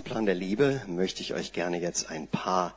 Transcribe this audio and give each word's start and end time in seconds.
Plan 0.00 0.26
der 0.26 0.34
Liebe 0.34 0.82
möchte 0.86 1.22
ich 1.22 1.34
euch 1.34 1.52
gerne 1.52 1.80
jetzt 1.80 2.10
ein 2.10 2.28
paar 2.28 2.74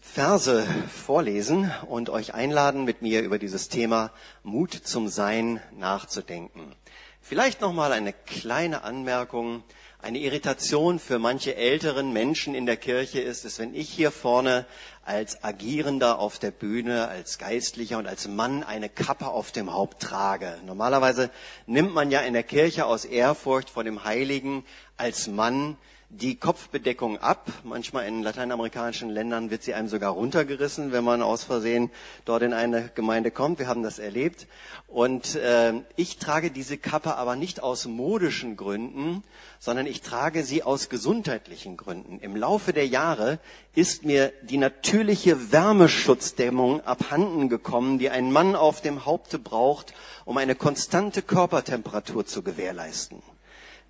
Verse 0.00 0.66
vorlesen 0.88 1.72
und 1.88 2.10
euch 2.10 2.34
einladen, 2.34 2.84
mit 2.84 3.02
mir 3.02 3.22
über 3.22 3.38
dieses 3.38 3.68
Thema 3.68 4.10
Mut 4.42 4.72
zum 4.72 5.08
Sein 5.08 5.60
nachzudenken. 5.78 6.74
Vielleicht 7.20 7.60
noch 7.60 7.72
mal 7.72 7.92
eine 7.92 8.12
kleine 8.12 8.82
Anmerkung. 8.82 9.62
Eine 10.00 10.18
Irritation 10.18 10.98
für 10.98 11.20
manche 11.20 11.54
älteren 11.54 12.12
Menschen 12.12 12.56
in 12.56 12.66
der 12.66 12.76
Kirche 12.76 13.20
ist 13.20 13.44
es, 13.44 13.60
wenn 13.60 13.72
ich 13.72 13.88
hier 13.88 14.10
vorne 14.10 14.66
als 15.04 15.44
Agierender 15.44 16.18
auf 16.18 16.40
der 16.40 16.50
Bühne, 16.50 17.06
als 17.06 17.38
Geistlicher 17.38 17.98
und 17.98 18.08
als 18.08 18.26
Mann 18.26 18.64
eine 18.64 18.88
Kappe 18.88 19.28
auf 19.28 19.52
dem 19.52 19.72
Haupt 19.72 20.02
trage. 20.02 20.58
Normalerweise 20.66 21.30
nimmt 21.66 21.94
man 21.94 22.10
ja 22.10 22.20
in 22.20 22.32
der 22.32 22.42
Kirche 22.42 22.86
aus 22.86 23.04
Ehrfurcht 23.04 23.70
vor 23.70 23.84
dem 23.84 24.02
Heiligen 24.02 24.64
als 24.96 25.28
Mann 25.28 25.76
die 26.12 26.36
Kopfbedeckung 26.36 27.18
ab. 27.18 27.50
Manchmal 27.64 28.06
in 28.06 28.22
lateinamerikanischen 28.22 29.08
Ländern 29.08 29.50
wird 29.50 29.62
sie 29.62 29.72
einem 29.72 29.88
sogar 29.88 30.12
runtergerissen, 30.12 30.92
wenn 30.92 31.04
man 31.04 31.22
aus 31.22 31.42
Versehen 31.42 31.90
dort 32.26 32.42
in 32.42 32.52
eine 32.52 32.90
Gemeinde 32.94 33.30
kommt. 33.30 33.58
Wir 33.58 33.66
haben 33.66 33.82
das 33.82 33.98
erlebt. 33.98 34.46
Und 34.88 35.36
äh, 35.36 35.72
ich 35.96 36.18
trage 36.18 36.50
diese 36.50 36.76
Kappe 36.76 37.16
aber 37.16 37.34
nicht 37.34 37.62
aus 37.62 37.86
modischen 37.86 38.56
Gründen, 38.56 39.24
sondern 39.58 39.86
ich 39.86 40.02
trage 40.02 40.44
sie 40.44 40.62
aus 40.62 40.90
gesundheitlichen 40.90 41.78
Gründen. 41.78 42.18
Im 42.20 42.36
Laufe 42.36 42.74
der 42.74 42.86
Jahre 42.86 43.38
ist 43.74 44.04
mir 44.04 44.34
die 44.42 44.58
natürliche 44.58 45.50
Wärmeschutzdämmung 45.50 46.82
abhanden 46.82 47.48
gekommen, 47.48 47.98
die 47.98 48.10
ein 48.10 48.30
Mann 48.32 48.54
auf 48.54 48.82
dem 48.82 49.06
Haupte 49.06 49.38
braucht, 49.38 49.94
um 50.26 50.36
eine 50.36 50.56
konstante 50.56 51.22
Körpertemperatur 51.22 52.26
zu 52.26 52.42
gewährleisten. 52.42 53.22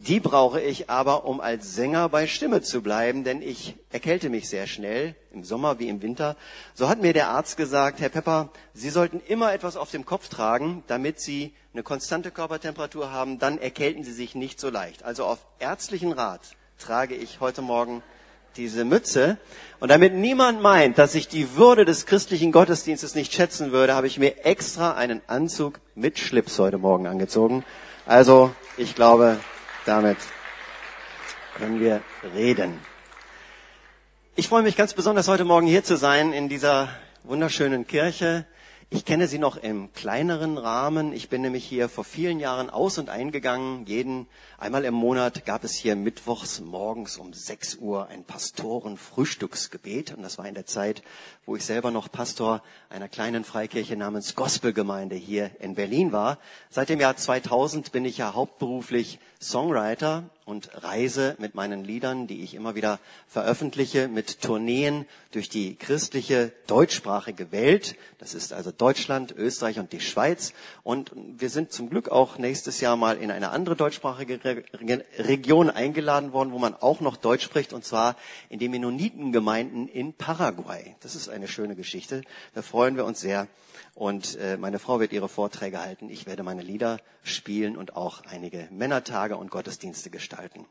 Die 0.09 0.19
brauche 0.19 0.61
ich 0.61 0.91
aber, 0.91 1.27
um 1.27 1.41
als 1.41 1.77
Sänger 1.77 2.09
bei 2.09 2.27
Stimme 2.27 2.61
zu 2.61 2.83
bleiben, 2.83 3.23
denn 3.23 3.41
ich 3.41 3.77
erkälte 3.93 4.31
mich 4.31 4.49
sehr 4.49 4.67
schnell, 4.67 5.15
im 5.31 5.45
Sommer 5.45 5.79
wie 5.79 5.89
im 5.89 6.03
Winter. 6.03 6.35
So 6.75 6.89
hat 6.89 7.01
mir 7.01 7.13
der 7.13 7.29
Arzt 7.29 7.57
gesagt, 7.57 8.01
Herr 8.01 8.09
Pepper, 8.09 8.49
Sie 8.75 8.91
sollten 8.91 9.21
immer 9.29 9.53
etwas 9.53 9.77
auf 9.77 9.93
dem 9.93 10.05
Kopf 10.05 10.29
tragen, 10.29 10.83
damit 10.89 11.21
Sie 11.21 11.55
eine 11.73 11.85
konstante 11.85 12.33
Körpertemperatur 12.33 13.13
haben, 13.13 13.39
dann 13.39 13.59
erkälten 13.59 14.03
Sie 14.03 14.13
sich 14.13 14.35
nicht 14.35 14.59
so 14.59 14.71
leicht. 14.71 15.05
Also 15.05 15.25
auf 15.25 15.39
ärztlichen 15.61 16.11
Rat 16.11 16.41
trage 16.81 17.15
ich 17.15 17.39
heute 17.39 17.63
Morgen 17.63 18.03
diese 18.57 18.85
Mütze. 18.85 19.39
Und 19.79 19.93
damit 19.93 20.15
niemand 20.15 20.61
meint, 20.61 20.99
dass 20.99 21.15
ich 21.15 21.29
die 21.29 21.55
Würde 21.55 21.85
des 21.85 22.07
christlichen 22.07 22.51
Gottesdienstes 22.51 23.15
nicht 23.15 23.33
schätzen 23.33 23.71
würde, 23.71 23.95
habe 23.95 24.09
ich 24.09 24.19
mir 24.19 24.45
extra 24.45 24.95
einen 24.95 25.23
Anzug 25.29 25.79
mit 25.95 26.19
Schlips 26.19 26.59
heute 26.59 26.79
Morgen 26.79 27.07
angezogen. 27.07 27.65
Also, 28.05 28.53
ich 28.77 28.97
glaube, 28.97 29.39
damit 29.87 30.19
können 31.57 31.81
wir 31.81 32.03
reden. 32.35 32.79
Ich 34.35 34.49
freue 34.49 34.63
mich 34.63 34.77
ganz 34.77 34.95
besonders, 34.95 35.29
heute 35.29 35.45
Morgen 35.45 35.67
hier 35.67 35.85
zu 35.85 35.97
sein 35.97 36.33
in 36.33 36.49
dieser 36.49 36.89
wunderschönen 37.25 37.87
Kirche. 37.87 38.47
Ich 38.95 39.07
kenne 39.07 39.27
sie 39.27 39.39
noch 39.39 39.57
im 39.57 39.91
kleineren 39.95 40.59
Rahmen. 40.59 41.15
Ich 41.15 41.31
bin 41.31 41.41
nämlich 41.41 41.65
hier 41.65 41.89
vor 41.89 42.05
vielen 42.05 42.41
Jahren 42.41 42.69
aus 42.69 42.99
und 42.99 43.09
eingegangen. 43.09 43.87
Jeden 43.87 44.27
einmal 44.59 44.85
im 44.85 44.93
Monat 44.93 45.47
gab 45.47 45.65
es 45.65 45.75
hier 45.75 45.97
mittwochs 45.97 46.61
morgens 46.61 47.17
um 47.17 47.33
6 47.33 47.77
Uhr 47.77 48.09
ein 48.09 48.25
Pastorenfrühstücksgebet. 48.25 50.13
Und 50.15 50.23
das 50.23 50.37
war 50.37 50.47
in 50.47 50.53
der 50.53 50.67
Zeit, 50.67 51.03
wo 51.47 51.57
ich 51.57 51.65
selber 51.65 51.91
noch 51.91 52.13
Pastor 52.13 52.63
einer 52.91 53.09
kleinen 53.09 53.45
Freikirche 53.45 53.97
namens 53.97 54.35
Gospelgemeinde 54.35 55.17
hier 55.17 55.51
in 55.61 55.75
Berlin 55.75 56.13
war. 56.13 56.39
Seit 56.69 56.91
dem 56.91 57.01
Jahr 57.01 57.17
2000 57.17 57.93
bin 57.93 58.05
ich 58.05 58.19
ja 58.19 58.35
hauptberuflich 58.35 59.19
Songwriter 59.43 60.25
und 60.45 60.71
reise 60.83 61.37
mit 61.39 61.55
meinen 61.55 61.85
Liedern, 61.85 62.27
die 62.27 62.43
ich 62.43 62.55
immer 62.55 62.75
wieder 62.75 62.99
veröffentliche, 63.27 64.09
mit 64.09 64.41
Tourneen 64.41 65.07
durch 65.33 65.49
die 65.49 65.77
christliche 65.77 66.53
deutschsprachige 66.67 67.53
Welt. 67.53 67.97
Das 68.19 68.35
ist 68.35 68.53
also 68.53 68.71
Deutschland, 68.71 69.33
Österreich 69.33 69.79
und 69.79 69.93
die 69.93 70.01
Schweiz. 70.01 70.53
Und 70.83 71.13
wir 71.15 71.51
sind 71.51 71.73
zum 71.73 71.91
Glück 71.91 72.09
auch 72.09 72.39
nächstes 72.39 72.81
Jahr 72.81 72.97
mal 72.97 73.17
in 73.17 73.31
eine 73.31 73.51
andere 73.51 73.77
deutschsprachige 73.77 74.65
Region 75.19 75.71
eingeladen 75.71 76.33
worden, 76.33 76.53
wo 76.53 76.59
man 76.59 76.75
auch 76.75 77.01
noch 77.01 77.17
Deutsch 77.17 77.45
spricht, 77.45 77.73
und 77.73 77.85
zwar 77.85 78.17
in 78.49 78.59
den 78.59 78.71
Mennonitengemeinden 78.71 79.89
in 79.89 80.13
Paraguay. 80.13 80.97
Das 81.01 81.15
ist 81.15 81.29
eine 81.29 81.49
schöne 81.49 81.77
Geschichte. 81.77 82.23
Da 82.55 82.63
freuen 82.63 82.97
wir 82.97 83.05
uns 83.05 83.21
sehr. 83.21 83.49
Und 83.95 84.37
äh, 84.37 84.57
meine 84.57 84.79
Frau 84.79 85.01
wird 85.01 85.13
ihre 85.13 85.29
Vorträge 85.29 85.81
halten. 85.81 86.09
Ich 86.09 86.27
werde 86.27 86.43
meine 86.43 86.63
Lieder 86.63 86.99
spielen 87.23 87.77
und 87.77 87.95
auch 87.95 88.23
einige 88.25 88.67
Männertage 88.71 89.32
und 89.39 89.51
Gottesdienste 89.51 90.11
gestalten. 90.11 90.67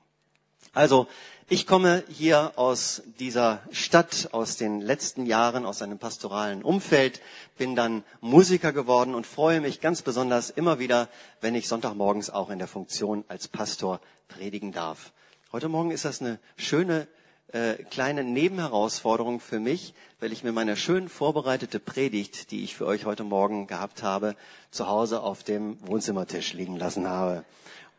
Also, 0.74 1.08
ich 1.50 1.68
komme 1.68 2.04
hier 2.08 2.54
aus 2.56 3.04
dieser 3.20 3.62
Stadt, 3.72 4.30
aus 4.32 4.56
den 4.56 4.80
letzten 4.80 5.26
Jahren, 5.26 5.66
aus 5.66 5.82
einem 5.82 6.00
pastoralen 6.00 6.64
Umfeld, 6.64 7.22
bin 7.58 7.76
dann 7.76 8.06
Musiker 8.22 8.72
geworden 8.72 9.14
und 9.14 9.28
freue 9.28 9.60
mich 9.60 9.82
ganz 9.82 10.02
besonders 10.02 10.50
immer 10.50 10.80
wieder, 10.80 11.10
wenn 11.42 11.56
ich 11.56 11.68
Sonntagmorgens 11.68 12.30
auch 12.30 12.50
in 12.50 12.58
der 12.58 12.70
Funktion 12.70 13.26
als 13.28 13.50
Pastor 13.50 14.00
predigen 14.30 14.72
darf. 14.72 15.12
Heute 15.52 15.68
Morgen 15.68 15.92
ist 15.92 16.06
das 16.06 16.22
eine 16.22 16.40
schöne 16.56 17.10
äh, 17.52 17.84
kleine 17.90 18.24
Nebenherausforderung 18.24 19.42
für 19.42 19.60
mich, 19.60 19.94
weil 20.22 20.32
ich 20.32 20.46
mir 20.46 20.54
meine 20.54 20.78
schön 20.78 21.10
vorbereitete 21.10 21.82
Predigt, 21.82 22.52
die 22.52 22.64
ich 22.64 22.78
für 22.78 22.86
euch 22.86 23.04
heute 23.04 23.26
Morgen 23.26 23.68
gehabt 23.68 24.04
habe, 24.04 24.38
zu 24.70 24.88
Hause 24.88 25.22
auf 25.22 25.44
dem 25.44 25.78
Wohnzimmertisch 25.86 26.54
liegen 26.54 26.78
lassen 26.78 27.10
habe. 27.10 27.44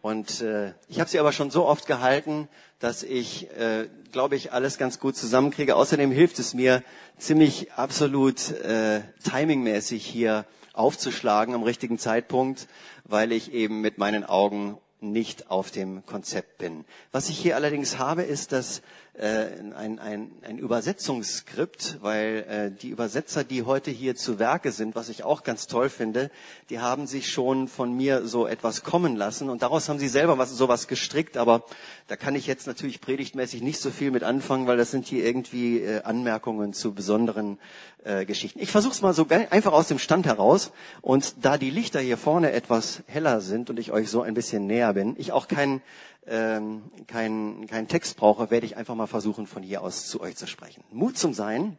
Und 0.02 0.40
äh, 0.40 0.72
ich 0.88 0.98
habe 0.98 1.08
sie 1.08 1.20
aber 1.20 1.32
schon 1.32 1.52
so 1.52 1.64
oft 1.64 1.86
gehalten, 1.86 2.48
dass 2.80 3.04
ich, 3.04 3.48
äh, 3.56 3.88
glaube 4.10 4.34
ich, 4.34 4.52
alles 4.52 4.76
ganz 4.76 4.98
gut 4.98 5.16
zusammenkriege. 5.16 5.76
Außerdem 5.76 6.10
hilft 6.10 6.40
es 6.40 6.54
mir 6.54 6.82
ziemlich 7.18 7.72
absolut 7.74 8.50
äh, 8.50 9.02
timingmäßig 9.22 10.04
hier 10.04 10.44
aufzuschlagen 10.72 11.54
am 11.54 11.62
richtigen 11.62 11.98
Zeitpunkt, 11.98 12.66
weil 13.04 13.30
ich 13.30 13.52
eben 13.52 13.80
mit 13.80 13.98
meinen 13.98 14.24
Augen 14.24 14.78
nicht 15.00 15.50
auf 15.50 15.70
dem 15.70 16.04
Konzept 16.06 16.58
bin. 16.58 16.84
Was 17.12 17.28
ich 17.28 17.38
hier 17.38 17.54
allerdings 17.54 17.98
habe, 17.98 18.22
ist 18.22 18.50
das 18.50 18.80
äh, 19.11 19.11
ein, 19.18 19.98
ein, 19.98 20.30
ein 20.40 20.58
Übersetzungsskript, 20.58 21.98
weil 22.00 22.46
äh, 22.48 22.70
die 22.70 22.88
Übersetzer, 22.88 23.44
die 23.44 23.62
heute 23.62 23.90
hier 23.90 24.16
zu 24.16 24.38
Werke 24.38 24.72
sind, 24.72 24.94
was 24.94 25.10
ich 25.10 25.22
auch 25.22 25.42
ganz 25.42 25.66
toll 25.66 25.90
finde, 25.90 26.30
die 26.70 26.80
haben 26.80 27.06
sich 27.06 27.30
schon 27.30 27.68
von 27.68 27.92
mir 27.94 28.26
so 28.26 28.46
etwas 28.46 28.82
kommen 28.84 29.16
lassen. 29.16 29.50
Und 29.50 29.60
daraus 29.60 29.90
haben 29.90 29.98
sie 29.98 30.08
selber 30.08 30.38
was, 30.38 30.50
sowas 30.50 30.88
gestrickt, 30.88 31.36
aber 31.36 31.64
da 32.08 32.16
kann 32.16 32.34
ich 32.34 32.46
jetzt 32.46 32.66
natürlich 32.66 33.02
predigtmäßig 33.02 33.60
nicht 33.60 33.80
so 33.80 33.90
viel 33.90 34.10
mit 34.10 34.22
anfangen, 34.22 34.66
weil 34.66 34.78
das 34.78 34.90
sind 34.90 35.06
hier 35.06 35.26
irgendwie 35.26 35.80
äh, 35.80 36.02
Anmerkungen 36.04 36.72
zu 36.72 36.94
besonderen 36.94 37.58
äh, 38.04 38.24
Geschichten. 38.24 38.60
Ich 38.60 38.70
versuche 38.70 38.94
es 38.94 39.02
mal 39.02 39.12
so 39.12 39.26
einfach 39.28 39.72
aus 39.72 39.88
dem 39.88 39.98
Stand 39.98 40.24
heraus. 40.24 40.72
Und 41.02 41.44
da 41.44 41.58
die 41.58 41.70
Lichter 41.70 42.00
hier 42.00 42.16
vorne 42.16 42.52
etwas 42.52 43.02
heller 43.06 43.42
sind 43.42 43.68
und 43.68 43.78
ich 43.78 43.92
euch 43.92 44.08
so 44.08 44.22
ein 44.22 44.32
bisschen 44.32 44.66
näher 44.66 44.94
bin, 44.94 45.16
ich 45.18 45.32
auch 45.32 45.48
keinen 45.48 45.82
ähm, 46.26 46.82
keinen 47.08 47.66
kein 47.66 47.88
Text 47.88 48.16
brauche, 48.16 48.50
werde 48.50 48.66
ich 48.66 48.76
einfach 48.76 48.94
mal 48.94 49.01
versuchen, 49.06 49.46
von 49.46 49.62
hier 49.62 49.82
aus 49.82 50.06
zu 50.06 50.20
euch 50.20 50.36
zu 50.36 50.46
sprechen. 50.46 50.84
Mut 50.90 51.18
zum 51.18 51.34
Sein, 51.34 51.78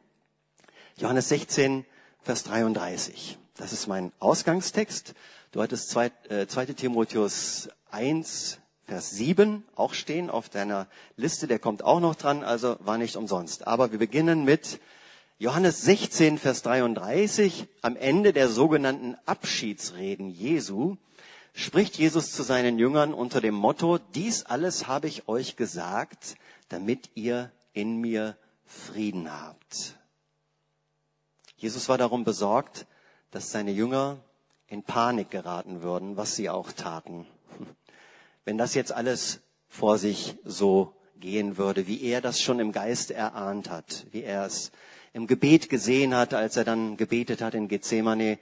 Johannes 0.98 1.30
16, 1.30 1.86
Vers 2.22 2.44
33. 2.44 3.38
Das 3.58 3.74
ist 3.74 3.88
mein 3.88 4.12
Ausgangstext. 4.20 5.14
Du 5.52 5.62
hattest 5.62 5.90
2. 5.90 6.12
Äh, 6.30 6.48
2. 6.48 6.68
Timotheus 6.68 7.70
1, 7.92 8.60
Vers 8.86 9.12
7 9.12 9.64
auch 9.76 9.94
stehen 9.94 10.30
auf 10.30 10.50
deiner 10.50 10.88
Liste. 11.18 11.48
Der 11.48 11.60
kommt 11.60 11.84
auch 11.84 12.00
noch 12.00 12.16
dran, 12.16 12.44
also 12.44 12.78
war 12.80 12.98
nicht 12.98 13.16
umsonst. 13.16 13.68
Aber 13.68 13.92
wir 13.92 14.00
beginnen 14.00 14.46
mit 14.46 14.80
Johannes 15.40 15.82
16, 15.82 16.38
Vers 16.38 16.62
33, 16.62 17.68
am 17.82 17.96
Ende 17.96 18.34
der 18.34 18.50
sogenannten 18.50 19.16
Abschiedsreden 19.26 20.30
Jesu 20.30 20.98
spricht 21.54 21.98
Jesus 21.98 22.32
zu 22.32 22.44
seinen 22.44 22.80
Jüngern 22.80 23.14
unter 23.14 23.42
dem 23.42 23.54
Motto, 23.54 24.00
dies 24.16 24.46
alles 24.46 24.88
habe 24.88 25.08
ich 25.08 25.28
euch 25.28 25.56
gesagt, 25.56 26.36
damit 26.70 27.10
ihr 27.16 27.52
in 27.74 27.98
mir 27.98 28.38
Frieden 28.66 29.32
habt. 29.32 29.98
Jesus 31.58 31.90
war 31.90 31.98
darum 31.98 32.24
besorgt, 32.24 32.86
dass 33.32 33.52
seine 33.52 33.72
Jünger 33.72 34.20
in 34.68 34.84
Panik 34.84 35.30
geraten 35.30 35.82
würden, 35.82 36.18
was 36.18 36.36
sie 36.36 36.50
auch 36.50 36.72
taten. 36.72 37.26
Wenn 38.46 38.58
das 38.58 38.74
jetzt 38.74 38.92
alles 38.92 39.42
vor 39.68 39.98
sich 39.98 40.36
so 40.44 40.96
gehen 41.20 41.58
würde, 41.58 41.88
wie 41.88 42.02
er 42.04 42.22
das 42.22 42.42
schon 42.42 42.60
im 42.60 42.72
Geiste 42.72 43.14
erahnt 43.14 43.70
hat, 43.70 44.06
wie 44.12 44.24
er 44.24 44.46
es 44.46 44.72
im 45.14 45.28
Gebet 45.28 45.70
gesehen 45.70 46.16
hat, 46.16 46.34
als 46.34 46.58
er 46.58 46.64
dann 46.64 46.98
gebetet 46.98 47.42
hat 47.42 47.54
in 47.54 47.68
Gethsemane, 47.68 48.40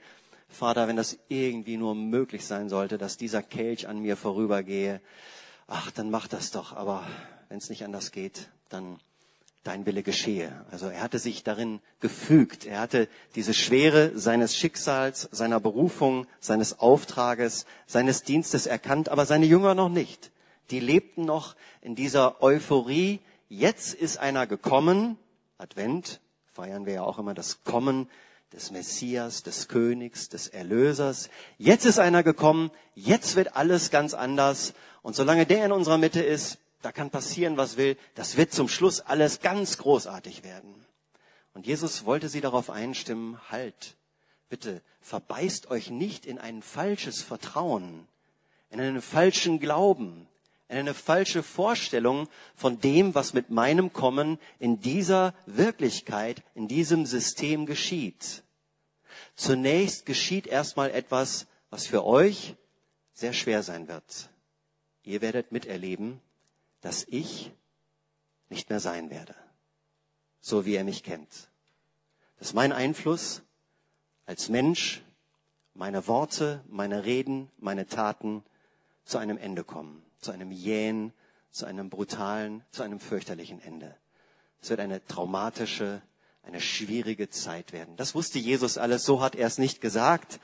Vater, 0.48 0.88
wenn 0.88 0.96
das 0.96 1.18
irgendwie 1.28 1.76
nur 1.76 1.94
möglich 1.94 2.44
sein 2.44 2.68
sollte, 2.68 2.98
dass 2.98 3.16
dieser 3.16 3.42
Kelch 3.42 3.88
an 3.88 4.00
mir 4.00 4.16
vorübergehe, 4.16 5.00
ach, 5.66 5.90
dann 5.90 6.10
mach 6.10 6.28
das 6.28 6.50
doch. 6.50 6.74
Aber 6.74 7.06
wenn 7.52 7.58
es 7.58 7.68
nicht 7.68 7.84
anders 7.84 8.12
geht, 8.12 8.48
dann 8.70 8.96
dein 9.62 9.84
Wille 9.84 10.02
geschehe. 10.02 10.64
Also 10.70 10.86
er 10.86 11.02
hatte 11.02 11.18
sich 11.18 11.44
darin 11.44 11.80
gefügt. 12.00 12.64
Er 12.64 12.80
hatte 12.80 13.08
diese 13.34 13.52
Schwere 13.52 14.18
seines 14.18 14.56
Schicksals, 14.56 15.28
seiner 15.32 15.60
Berufung, 15.60 16.26
seines 16.40 16.78
Auftrages, 16.78 17.66
seines 17.86 18.22
Dienstes 18.22 18.64
erkannt, 18.64 19.10
aber 19.10 19.26
seine 19.26 19.44
Jünger 19.44 19.74
noch 19.74 19.90
nicht. 19.90 20.30
Die 20.70 20.80
lebten 20.80 21.26
noch 21.26 21.54
in 21.82 21.94
dieser 21.94 22.42
Euphorie, 22.42 23.20
jetzt 23.50 23.92
ist 23.92 24.16
einer 24.16 24.46
gekommen, 24.46 25.18
Advent, 25.58 26.22
feiern 26.54 26.86
wir 26.86 26.94
ja 26.94 27.02
auch 27.02 27.18
immer 27.18 27.34
das 27.34 27.64
Kommen 27.64 28.08
des 28.54 28.70
Messias, 28.70 29.42
des 29.42 29.68
Königs, 29.68 30.30
des 30.30 30.48
Erlösers. 30.48 31.28
Jetzt 31.58 31.84
ist 31.84 31.98
einer 31.98 32.22
gekommen, 32.22 32.70
jetzt 32.94 33.36
wird 33.36 33.56
alles 33.56 33.90
ganz 33.90 34.14
anders. 34.14 34.72
Und 35.02 35.16
solange 35.16 35.44
der 35.44 35.66
in 35.66 35.72
unserer 35.72 35.98
Mitte 35.98 36.22
ist, 36.22 36.56
da 36.82 36.92
kann 36.92 37.10
passieren, 37.10 37.56
was 37.56 37.76
will. 37.76 37.96
Das 38.14 38.36
wird 38.36 38.52
zum 38.52 38.68
Schluss 38.68 39.00
alles 39.00 39.40
ganz 39.40 39.78
großartig 39.78 40.44
werden. 40.44 40.74
Und 41.54 41.66
Jesus 41.66 42.04
wollte 42.04 42.28
sie 42.28 42.40
darauf 42.40 42.70
einstimmen, 42.70 43.38
halt, 43.50 43.96
bitte, 44.48 44.82
verbeißt 45.00 45.70
euch 45.70 45.90
nicht 45.90 46.26
in 46.26 46.38
ein 46.38 46.62
falsches 46.62 47.22
Vertrauen, 47.22 48.06
in 48.70 48.80
einen 48.80 49.02
falschen 49.02 49.60
Glauben, 49.60 50.26
in 50.68 50.78
eine 50.78 50.94
falsche 50.94 51.42
Vorstellung 51.42 52.28
von 52.54 52.80
dem, 52.80 53.14
was 53.14 53.34
mit 53.34 53.50
meinem 53.50 53.92
Kommen 53.92 54.38
in 54.58 54.80
dieser 54.80 55.34
Wirklichkeit, 55.44 56.42
in 56.54 56.68
diesem 56.68 57.04
System 57.04 57.66
geschieht. 57.66 58.42
Zunächst 59.34 60.06
geschieht 60.06 60.46
erstmal 60.46 60.90
etwas, 60.90 61.46
was 61.68 61.86
für 61.86 62.04
euch 62.04 62.54
sehr 63.12 63.34
schwer 63.34 63.62
sein 63.62 63.88
wird. 63.88 64.30
Ihr 65.04 65.20
werdet 65.20 65.52
miterleben, 65.52 66.20
dass 66.82 67.04
ich 67.08 67.52
nicht 68.50 68.68
mehr 68.68 68.80
sein 68.80 69.08
werde, 69.10 69.34
so 70.40 70.66
wie 70.66 70.74
er 70.74 70.84
mich 70.84 71.02
kennt. 71.02 71.48
Dass 72.38 72.52
mein 72.52 72.72
Einfluss 72.72 73.42
als 74.26 74.48
Mensch, 74.50 75.02
meine 75.74 76.06
Worte, 76.06 76.62
meine 76.68 77.04
Reden, 77.04 77.50
meine 77.58 77.86
Taten 77.86 78.44
zu 79.04 79.18
einem 79.18 79.38
Ende 79.38 79.64
kommen, 79.64 80.04
zu 80.18 80.32
einem 80.32 80.50
jähen, 80.50 81.12
zu 81.50 81.66
einem 81.66 81.88
brutalen, 81.88 82.62
zu 82.70 82.82
einem 82.82 83.00
fürchterlichen 83.00 83.60
Ende. 83.62 83.96
Es 84.60 84.70
wird 84.70 84.80
eine 84.80 85.04
traumatische, 85.06 86.02
eine 86.42 86.60
schwierige 86.60 87.30
Zeit 87.30 87.72
werden. 87.72 87.96
Das 87.96 88.14
wusste 88.14 88.38
Jesus 88.38 88.78
alles, 88.78 89.04
so 89.04 89.20
hat 89.20 89.34
er 89.34 89.46
es 89.46 89.58
nicht 89.58 89.80
gesagt. 89.80 90.40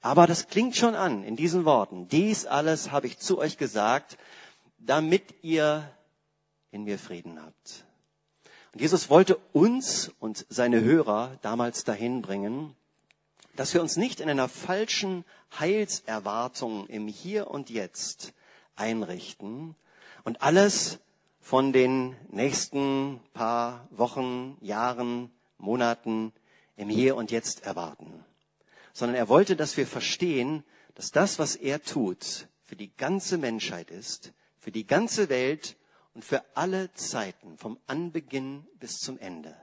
Aber 0.00 0.26
das 0.26 0.48
klingt 0.48 0.76
schon 0.76 0.94
an 0.94 1.24
in 1.24 1.36
diesen 1.36 1.64
Worten. 1.64 2.08
Dies 2.08 2.46
alles 2.46 2.92
habe 2.92 3.06
ich 3.06 3.18
zu 3.18 3.38
euch 3.38 3.56
gesagt, 3.56 4.16
damit 4.78 5.34
ihr 5.42 5.90
in 6.70 6.84
mir 6.84 6.98
Frieden 6.98 7.42
habt. 7.42 7.84
Und 8.72 8.80
Jesus 8.80 9.10
wollte 9.10 9.36
uns 9.52 10.10
und 10.20 10.46
seine 10.48 10.82
Hörer 10.82 11.38
damals 11.42 11.84
dahin 11.84 12.22
bringen, 12.22 12.74
dass 13.56 13.74
wir 13.74 13.80
uns 13.80 13.96
nicht 13.96 14.20
in 14.20 14.30
einer 14.30 14.48
falschen 14.48 15.24
Heilserwartung 15.58 16.86
im 16.86 17.08
Hier 17.08 17.50
und 17.50 17.70
Jetzt 17.70 18.32
einrichten 18.76 19.74
und 20.22 20.42
alles 20.42 20.98
von 21.40 21.72
den 21.72 22.14
nächsten 22.30 23.20
paar 23.32 23.88
Wochen, 23.90 24.56
Jahren, 24.60 25.32
Monaten 25.56 26.32
im 26.76 26.88
Hier 26.88 27.16
und 27.16 27.30
Jetzt 27.30 27.64
erwarten, 27.64 28.24
sondern 28.92 29.16
er 29.16 29.28
wollte, 29.28 29.56
dass 29.56 29.76
wir 29.76 29.86
verstehen, 29.86 30.62
dass 30.94 31.10
das, 31.10 31.38
was 31.38 31.56
er 31.56 31.82
tut, 31.82 32.48
für 32.62 32.76
die 32.76 32.94
ganze 32.96 33.38
Menschheit 33.38 33.90
ist, 33.90 34.32
für 34.58 34.72
die 34.72 34.86
ganze 34.86 35.28
Welt 35.28 35.76
und 36.14 36.24
für 36.24 36.44
alle 36.56 36.92
Zeiten, 36.94 37.58
vom 37.58 37.78
Anbeginn 37.86 38.66
bis 38.78 38.98
zum 38.98 39.18
Ende. 39.18 39.56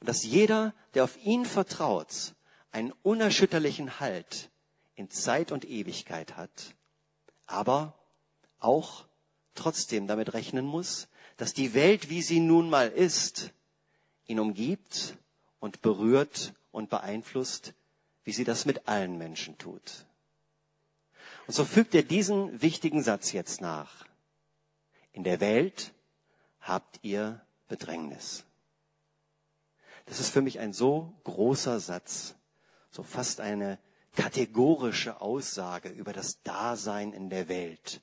Und 0.00 0.08
dass 0.08 0.24
jeder, 0.24 0.74
der 0.94 1.04
auf 1.04 1.16
ihn 1.24 1.44
vertraut, 1.44 2.34
einen 2.72 2.92
unerschütterlichen 3.02 4.00
Halt 4.00 4.50
in 4.94 5.10
Zeit 5.10 5.52
und 5.52 5.64
Ewigkeit 5.64 6.36
hat, 6.36 6.74
aber 7.46 7.94
auch 8.58 9.06
trotzdem 9.54 10.06
damit 10.06 10.34
rechnen 10.34 10.66
muss, 10.66 11.08
dass 11.36 11.52
die 11.52 11.74
Welt, 11.74 12.08
wie 12.08 12.22
sie 12.22 12.40
nun 12.40 12.70
mal 12.70 12.88
ist, 12.88 13.52
ihn 14.26 14.40
umgibt 14.40 15.16
und 15.60 15.82
berührt 15.82 16.54
und 16.72 16.90
beeinflusst, 16.90 17.74
wie 18.24 18.32
sie 18.32 18.44
das 18.44 18.64
mit 18.64 18.88
allen 18.88 19.18
Menschen 19.18 19.56
tut. 19.58 20.06
Und 21.46 21.54
so 21.54 21.64
fügt 21.64 21.94
er 21.94 22.02
diesen 22.02 22.60
wichtigen 22.60 23.02
Satz 23.02 23.32
jetzt 23.32 23.60
nach. 23.60 24.06
In 25.12 25.24
der 25.24 25.40
Welt 25.40 25.92
habt 26.60 26.98
ihr 27.02 27.40
Bedrängnis. 27.68 28.44
Das 30.06 30.20
ist 30.20 30.30
für 30.30 30.42
mich 30.42 30.58
ein 30.58 30.72
so 30.72 31.12
großer 31.24 31.80
Satz, 31.80 32.34
so 32.90 33.02
fast 33.02 33.40
eine 33.40 33.78
kategorische 34.14 35.20
Aussage 35.20 35.88
über 35.88 36.12
das 36.12 36.42
Dasein 36.42 37.12
in 37.12 37.28
der 37.28 37.48
Welt. 37.48 38.00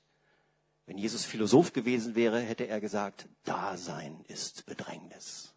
Wenn 0.86 0.98
Jesus 0.98 1.24
Philosoph 1.24 1.72
gewesen 1.72 2.14
wäre, 2.14 2.40
hätte 2.40 2.66
er 2.66 2.80
gesagt, 2.80 3.26
Dasein 3.44 4.24
ist 4.28 4.66
Bedrängnis. 4.66 5.54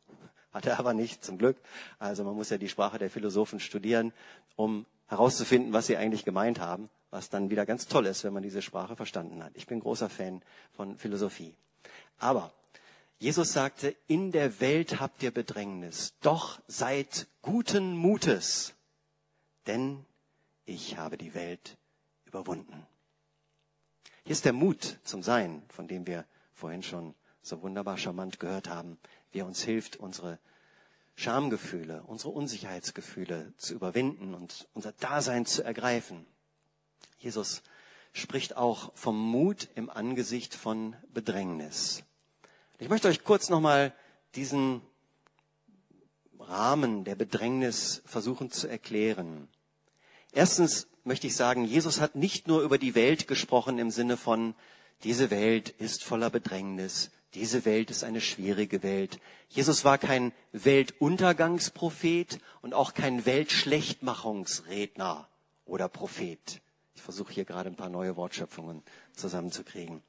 Hat 0.51 0.65
er 0.65 0.79
aber 0.79 0.93
nicht, 0.93 1.23
zum 1.23 1.37
Glück. 1.37 1.57
Also 1.99 2.23
man 2.23 2.35
muss 2.35 2.49
ja 2.49 2.57
die 2.57 2.69
Sprache 2.69 2.97
der 2.97 3.09
Philosophen 3.09 3.59
studieren, 3.59 4.13
um 4.55 4.85
herauszufinden, 5.07 5.73
was 5.73 5.87
sie 5.87 5.97
eigentlich 5.97 6.25
gemeint 6.25 6.59
haben 6.59 6.89
was 7.09 7.29
dann 7.29 7.49
wieder 7.49 7.65
ganz 7.65 7.87
toll 7.87 8.05
ist, 8.05 8.23
wenn 8.23 8.33
man 8.33 8.43
diese 8.43 8.61
Sprache 8.61 8.95
verstanden 8.95 9.43
hat. 9.43 9.51
Ich 9.55 9.67
bin 9.67 9.79
großer 9.79 10.09
Fan 10.09 10.41
von 10.73 10.97
Philosophie. 10.97 11.55
Aber 12.19 12.53
Jesus 13.19 13.53
sagte, 13.53 13.95
in 14.07 14.31
der 14.31 14.59
Welt 14.59 14.99
habt 14.99 15.23
ihr 15.23 15.31
Bedrängnis, 15.31 16.13
doch 16.21 16.59
seid 16.67 17.27
guten 17.41 17.95
Mutes, 17.95 18.75
denn 19.65 20.05
ich 20.65 20.97
habe 20.97 21.17
die 21.17 21.33
Welt 21.33 21.77
überwunden. 22.25 22.85
Hier 24.23 24.33
ist 24.33 24.45
der 24.45 24.53
Mut 24.53 24.99
zum 25.03 25.23
Sein, 25.23 25.63
von 25.69 25.87
dem 25.87 26.05
wir 26.05 26.25
vorhin 26.53 26.83
schon 26.83 27.15
so 27.41 27.61
wunderbar 27.61 27.97
charmant 27.97 28.39
gehört 28.39 28.67
haben, 28.67 28.99
wie 29.31 29.39
er 29.39 29.45
uns 29.45 29.63
hilft, 29.63 29.95
unsere 29.95 30.37
Schamgefühle, 31.19 32.03
unsere 32.03 32.29
Unsicherheitsgefühle 32.29 33.51
zu 33.57 33.73
überwinden 33.73 34.35
und 34.35 34.67
unser 34.75 34.91
Dasein 34.91 35.47
zu 35.47 35.63
ergreifen. 35.63 36.27
Jesus 37.17 37.63
spricht 38.13 38.55
auch 38.55 38.91
vom 38.95 39.19
Mut 39.19 39.67
im 39.73 39.89
Angesicht 39.89 40.53
von 40.53 40.95
Bedrängnis. 41.11 42.03
Ich 42.77 42.87
möchte 42.89 43.07
euch 43.07 43.23
kurz 43.23 43.49
nochmal 43.49 43.95
diesen 44.35 44.81
Rahmen 46.39 47.03
der 47.03 47.15
Bedrängnis 47.15 48.03
versuchen 48.05 48.51
zu 48.51 48.67
erklären. 48.67 49.47
Erstens 50.31 50.87
möchte 51.03 51.25
ich 51.25 51.35
sagen, 51.35 51.65
Jesus 51.65 51.99
hat 51.99 52.13
nicht 52.13 52.47
nur 52.47 52.61
über 52.61 52.77
die 52.77 52.93
Welt 52.93 53.27
gesprochen 53.27 53.79
im 53.79 53.89
Sinne 53.89 54.17
von, 54.17 54.53
diese 55.03 55.31
Welt 55.31 55.69
ist 55.69 56.03
voller 56.03 56.29
Bedrängnis, 56.29 57.09
diese 57.33 57.65
Welt 57.65 57.91
ist 57.91 58.03
eine 58.03 58.21
schwierige 58.21 58.83
Welt. 58.83 59.19
Jesus 59.49 59.85
war 59.85 59.97
kein 59.97 60.31
Weltuntergangsprophet 60.53 62.39
und 62.61 62.73
auch 62.73 62.93
kein 62.93 63.25
Weltschlechtmachungsredner 63.25 65.27
oder 65.65 65.89
Prophet. 65.89 66.61
Ich 66.95 67.01
versuche 67.01 67.33
hier 67.33 67.45
gerade 67.45 67.69
ein 67.69 67.75
paar 67.75 67.89
neue 67.89 68.15
Wortschöpfungen 68.15 68.81
zusammenzukriegen. 69.13 70.01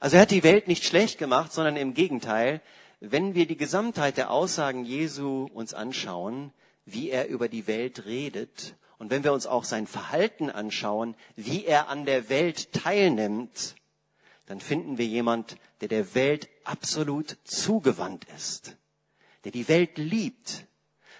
Also 0.00 0.16
er 0.16 0.22
hat 0.22 0.30
die 0.30 0.42
Welt 0.42 0.66
nicht 0.66 0.84
schlecht 0.84 1.18
gemacht, 1.18 1.52
sondern 1.52 1.76
im 1.76 1.94
Gegenteil, 1.94 2.60
wenn 3.00 3.34
wir 3.34 3.46
die 3.46 3.56
Gesamtheit 3.56 4.16
der 4.16 4.30
Aussagen 4.30 4.84
Jesu 4.84 5.48
uns 5.52 5.74
anschauen, 5.74 6.52
wie 6.84 7.10
er 7.10 7.28
über 7.28 7.48
die 7.48 7.66
Welt 7.66 8.06
redet, 8.06 8.74
und 9.02 9.10
wenn 9.10 9.24
wir 9.24 9.32
uns 9.32 9.48
auch 9.48 9.64
sein 9.64 9.88
Verhalten 9.88 10.48
anschauen, 10.48 11.16
wie 11.34 11.64
er 11.64 11.88
an 11.88 12.04
der 12.04 12.28
Welt 12.28 12.72
teilnimmt, 12.72 13.74
dann 14.46 14.60
finden 14.60 14.98
wir 14.98 15.06
jemand, 15.06 15.56
der 15.80 15.88
der 15.88 16.14
Welt 16.14 16.48
absolut 16.64 17.38
zugewandt 17.44 18.26
ist, 18.36 18.76
der 19.44 19.52
die 19.52 19.68
Welt 19.68 19.98
liebt, 19.98 20.66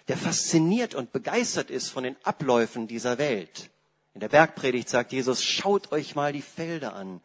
der 0.09 0.17
fasziniert 0.17 0.95
und 0.95 1.13
begeistert 1.13 1.71
ist 1.71 1.91
von 1.91 2.05
den 2.05 2.17
Abläufen 2.25 2.89
dieser 2.89 3.19
Welt. 3.19 3.71
In 4.15 4.21
der 4.21 4.29
Bergpredigt 4.29 4.89
sagt 4.89 5.13
Jesus, 5.13 5.43
schaut 5.43 5.93
euch 5.93 6.15
mal 6.15 6.33
die 6.33 6.43
Felder 6.43 6.95
an. 6.95 7.21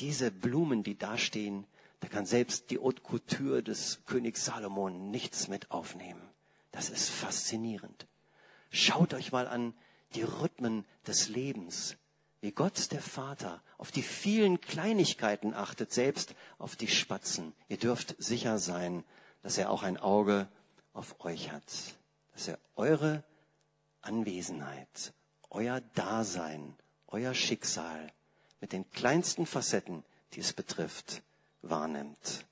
Diese 0.00 0.30
Blumen, 0.30 0.82
die 0.82 0.96
da 0.96 1.18
stehen, 1.18 1.66
da 2.00 2.08
kann 2.08 2.26
selbst 2.26 2.70
die 2.70 2.78
Haute 2.78 3.02
Couture 3.02 3.62
des 3.62 4.00
Königs 4.06 4.44
Salomon 4.44 5.10
nichts 5.10 5.48
mit 5.48 5.70
aufnehmen. 5.70 6.22
Das 6.72 6.90
ist 6.90 7.08
faszinierend. 7.08 8.06
Schaut 8.70 9.14
euch 9.14 9.32
mal 9.32 9.46
an 9.48 9.74
die 10.14 10.22
Rhythmen 10.22 10.84
des 11.06 11.28
Lebens, 11.28 11.96
wie 12.40 12.52
Gott 12.52 12.92
der 12.92 13.02
Vater 13.02 13.62
auf 13.78 13.90
die 13.90 14.02
vielen 14.02 14.60
Kleinigkeiten 14.60 15.54
achtet, 15.54 15.92
selbst 15.92 16.34
auf 16.58 16.76
die 16.76 16.88
Spatzen. 16.88 17.52
Ihr 17.68 17.78
dürft 17.78 18.14
sicher 18.18 18.58
sein, 18.58 19.04
dass 19.42 19.58
er 19.58 19.70
auch 19.70 19.82
ein 19.82 19.96
Auge 19.96 20.48
auf 20.92 21.24
euch 21.24 21.52
hat, 21.52 21.64
dass 22.32 22.48
er 22.48 22.58
eure 22.76 23.24
Anwesenheit, 24.02 25.12
euer 25.50 25.80
Dasein, 25.94 26.74
euer 27.08 27.34
Schicksal 27.34 28.12
mit 28.60 28.72
den 28.72 28.88
kleinsten 28.90 29.46
Facetten, 29.46 30.04
die 30.34 30.40
es 30.40 30.52
betrifft, 30.52 31.22
wahrnimmt. 31.62 32.44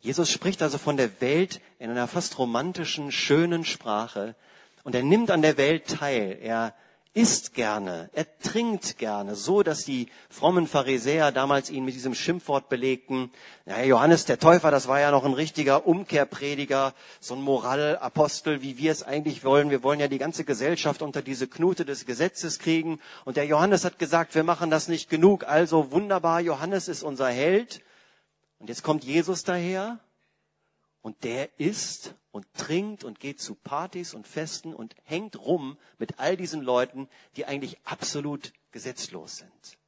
Jesus 0.00 0.30
spricht 0.30 0.62
also 0.62 0.78
von 0.78 0.96
der 0.96 1.20
Welt 1.20 1.60
in 1.78 1.90
einer 1.90 2.08
fast 2.08 2.38
romantischen, 2.38 3.12
schönen 3.12 3.64
Sprache 3.64 4.34
und 4.82 4.94
er 4.94 5.02
nimmt 5.02 5.30
an 5.30 5.42
der 5.42 5.58
Welt 5.58 5.88
teil. 5.88 6.38
Er 6.40 6.74
isst 7.12 7.54
gerne, 7.54 8.08
er 8.12 8.38
trinkt 8.38 8.96
gerne, 8.98 9.34
so 9.34 9.64
dass 9.64 9.84
die 9.84 10.08
frommen 10.28 10.68
Pharisäer 10.68 11.32
damals 11.32 11.68
ihn 11.68 11.84
mit 11.84 11.94
diesem 11.94 12.14
Schimpfwort 12.14 12.68
belegten. 12.68 13.32
Ja, 13.66 13.82
Johannes 13.82 14.26
der 14.26 14.38
Täufer, 14.38 14.70
das 14.70 14.86
war 14.86 15.00
ja 15.00 15.10
noch 15.10 15.24
ein 15.24 15.32
richtiger 15.32 15.86
Umkehrprediger, 15.86 16.94
so 17.18 17.34
ein 17.34 17.42
Moralapostel, 17.42 18.62
wie 18.62 18.78
wir 18.78 18.92
es 18.92 19.02
eigentlich 19.02 19.44
wollen. 19.44 19.70
Wir 19.70 19.82
wollen 19.82 19.98
ja 19.98 20.06
die 20.06 20.18
ganze 20.18 20.44
Gesellschaft 20.44 21.02
unter 21.02 21.20
diese 21.20 21.48
Knute 21.48 21.84
des 21.84 22.06
Gesetzes 22.06 22.60
kriegen. 22.60 23.00
Und 23.24 23.36
der 23.36 23.46
Johannes 23.46 23.84
hat 23.84 23.98
gesagt, 23.98 24.36
wir 24.36 24.44
machen 24.44 24.70
das 24.70 24.86
nicht 24.86 25.10
genug. 25.10 25.44
Also 25.44 25.90
wunderbar, 25.90 26.40
Johannes 26.40 26.86
ist 26.86 27.02
unser 27.02 27.28
Held. 27.28 27.82
Und 28.60 28.68
jetzt 28.68 28.84
kommt 28.84 29.02
Jesus 29.02 29.42
daher 29.42 29.98
und 31.02 31.24
der 31.24 31.48
isst 31.58 32.14
und 32.32 32.52
trinkt 32.54 33.04
und 33.04 33.20
geht 33.20 33.40
zu 33.40 33.54
Partys 33.54 34.14
und 34.14 34.26
Festen 34.26 34.74
und 34.74 34.94
hängt 35.04 35.38
rum 35.38 35.76
mit 35.98 36.18
all 36.18 36.36
diesen 36.36 36.62
Leuten, 36.62 37.08
die 37.36 37.46
eigentlich 37.46 37.78
absolut 37.84 38.52
gesetzlos 38.70 39.38
sind, 39.38 39.78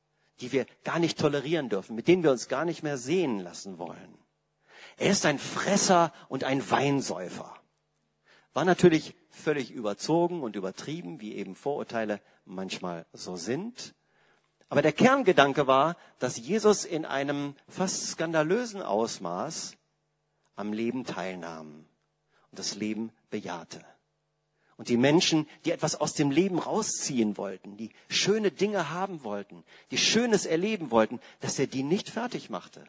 die 0.40 0.52
wir 0.52 0.66
gar 0.84 0.98
nicht 0.98 1.18
tolerieren 1.18 1.68
dürfen, 1.68 1.94
mit 1.94 2.08
denen 2.08 2.22
wir 2.22 2.32
uns 2.32 2.48
gar 2.48 2.64
nicht 2.64 2.82
mehr 2.82 2.98
sehen 2.98 3.38
lassen 3.38 3.78
wollen. 3.78 4.18
Er 4.96 5.10
ist 5.10 5.24
ein 5.24 5.38
Fresser 5.38 6.12
und 6.28 6.44
ein 6.44 6.68
Weinsäufer. 6.70 7.54
War 8.52 8.64
natürlich 8.64 9.14
völlig 9.30 9.70
überzogen 9.70 10.42
und 10.42 10.56
übertrieben, 10.56 11.20
wie 11.20 11.34
eben 11.34 11.54
Vorurteile 11.54 12.20
manchmal 12.44 13.06
so 13.12 13.36
sind. 13.36 13.94
Aber 14.68 14.82
der 14.82 14.92
Kerngedanke 14.92 15.66
war, 15.66 15.96
dass 16.18 16.36
Jesus 16.36 16.84
in 16.84 17.04
einem 17.04 17.54
fast 17.68 18.08
skandalösen 18.08 18.82
Ausmaß 18.82 19.76
am 20.56 20.72
Leben 20.72 21.04
teilnahm 21.04 21.86
und 22.52 22.58
das 22.58 22.76
Leben 22.76 23.10
bejahte. 23.30 23.80
Und 24.76 24.88
die 24.88 24.96
Menschen, 24.96 25.48
die 25.64 25.70
etwas 25.70 25.96
aus 25.96 26.12
dem 26.12 26.30
Leben 26.30 26.58
rausziehen 26.58 27.36
wollten, 27.36 27.76
die 27.76 27.90
schöne 28.08 28.50
Dinge 28.50 28.90
haben 28.90 29.24
wollten, 29.24 29.64
die 29.90 29.98
Schönes 29.98 30.44
erleben 30.44 30.90
wollten, 30.90 31.20
dass 31.40 31.58
er 31.58 31.66
die 31.66 31.82
nicht 31.82 32.10
fertig 32.10 32.50
machte. 32.50 32.80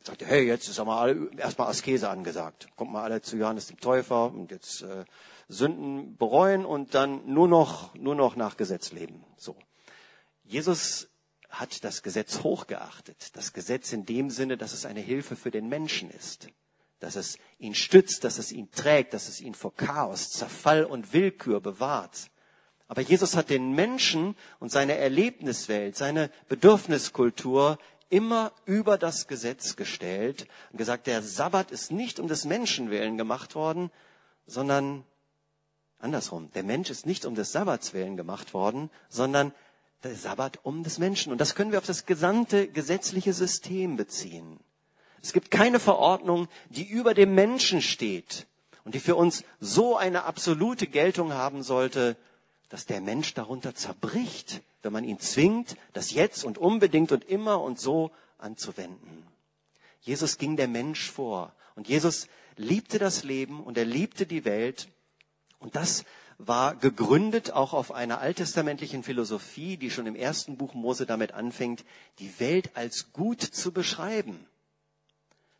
Er 0.00 0.06
sagte, 0.06 0.26
hey, 0.26 0.46
jetzt 0.46 0.68
ist 0.68 0.78
aber 0.78 1.14
erstmal 1.36 1.68
Askese 1.68 2.08
angesagt. 2.08 2.68
Kommt 2.76 2.92
mal 2.92 3.02
alle 3.02 3.20
zu 3.20 3.36
Johannes 3.36 3.66
dem 3.66 3.78
Täufer 3.78 4.32
und 4.32 4.50
jetzt 4.50 4.82
äh, 4.82 5.04
Sünden 5.48 6.16
bereuen 6.16 6.64
und 6.64 6.94
dann 6.94 7.26
nur 7.26 7.48
noch, 7.48 7.94
nur 7.94 8.14
noch 8.14 8.36
nach 8.36 8.56
Gesetz 8.56 8.92
leben. 8.92 9.24
So. 9.36 9.56
Jesus 10.44 11.08
hat 11.50 11.84
das 11.84 12.02
Gesetz 12.02 12.42
hochgeachtet. 12.42 13.36
Das 13.36 13.52
Gesetz 13.52 13.92
in 13.92 14.06
dem 14.06 14.30
Sinne, 14.30 14.56
dass 14.56 14.72
es 14.72 14.86
eine 14.86 15.00
Hilfe 15.00 15.36
für 15.36 15.50
den 15.50 15.68
Menschen 15.68 16.10
ist 16.10 16.48
dass 17.04 17.16
es 17.16 17.38
ihn 17.58 17.74
stützt, 17.74 18.24
dass 18.24 18.38
es 18.38 18.50
ihn 18.50 18.70
trägt, 18.70 19.14
dass 19.14 19.28
es 19.28 19.40
ihn 19.40 19.54
vor 19.54 19.74
Chaos, 19.74 20.30
Zerfall 20.30 20.84
und 20.84 21.12
Willkür 21.12 21.60
bewahrt. 21.60 22.30
Aber 22.88 23.02
Jesus 23.02 23.36
hat 23.36 23.50
den 23.50 23.72
Menschen 23.72 24.36
und 24.58 24.72
seine 24.72 24.96
Erlebniswelt, 24.96 25.96
seine 25.96 26.30
Bedürfniskultur 26.48 27.78
immer 28.08 28.52
über 28.64 28.98
das 28.98 29.26
Gesetz 29.26 29.76
gestellt 29.76 30.46
und 30.70 30.78
gesagt, 30.78 31.06
der 31.06 31.22
Sabbat 31.22 31.70
ist 31.70 31.90
nicht 31.90 32.20
um 32.20 32.28
des 32.28 32.44
Menschen 32.44 32.90
willen 32.90 33.18
gemacht 33.18 33.54
worden, 33.54 33.90
sondern 34.46 35.04
andersrum. 35.98 36.50
Der 36.52 36.62
Mensch 36.62 36.90
ist 36.90 37.06
nicht 37.06 37.24
um 37.26 37.34
des 37.34 37.52
Sabbats 37.52 37.92
willen 37.94 38.16
gemacht 38.16 38.54
worden, 38.54 38.90
sondern 39.08 39.52
der 40.02 40.14
Sabbat 40.14 40.60
um 40.62 40.82
des 40.82 40.98
Menschen. 40.98 41.32
Und 41.32 41.40
das 41.40 41.54
können 41.54 41.72
wir 41.72 41.78
auf 41.78 41.86
das 41.86 42.06
gesamte 42.06 42.68
gesetzliche 42.68 43.32
System 43.32 43.96
beziehen. 43.96 44.60
Es 45.24 45.32
gibt 45.32 45.50
keine 45.50 45.80
Verordnung, 45.80 46.48
die 46.68 46.86
über 46.86 47.14
dem 47.14 47.34
Menschen 47.34 47.80
steht 47.80 48.46
und 48.84 48.94
die 48.94 49.00
für 49.00 49.16
uns 49.16 49.42
so 49.58 49.96
eine 49.96 50.24
absolute 50.24 50.86
Geltung 50.86 51.32
haben 51.32 51.62
sollte, 51.62 52.18
dass 52.68 52.84
der 52.84 53.00
Mensch 53.00 53.32
darunter 53.32 53.74
zerbricht, 53.74 54.60
wenn 54.82 54.92
man 54.92 55.02
ihn 55.02 55.18
zwingt, 55.18 55.78
das 55.94 56.10
jetzt 56.10 56.44
und 56.44 56.58
unbedingt 56.58 57.10
und 57.10 57.24
immer 57.24 57.62
und 57.62 57.80
so 57.80 58.10
anzuwenden. 58.36 59.26
Jesus 60.02 60.36
ging 60.36 60.58
der 60.58 60.68
Mensch 60.68 61.10
vor 61.10 61.54
und 61.74 61.88
Jesus 61.88 62.28
liebte 62.58 62.98
das 62.98 63.24
Leben 63.24 63.64
und 63.64 63.78
er 63.78 63.86
liebte 63.86 64.26
die 64.26 64.44
Welt 64.44 64.88
und 65.58 65.74
das 65.74 66.04
war 66.36 66.74
gegründet 66.74 67.50
auch 67.50 67.72
auf 67.72 67.92
einer 67.92 68.20
alttestamentlichen 68.20 69.02
Philosophie, 69.02 69.78
die 69.78 69.90
schon 69.90 70.06
im 70.06 70.16
ersten 70.16 70.58
Buch 70.58 70.74
Mose 70.74 71.06
damit 71.06 71.32
anfängt, 71.32 71.82
die 72.18 72.38
Welt 72.40 72.72
als 72.74 73.14
gut 73.14 73.40
zu 73.40 73.72
beschreiben. 73.72 74.46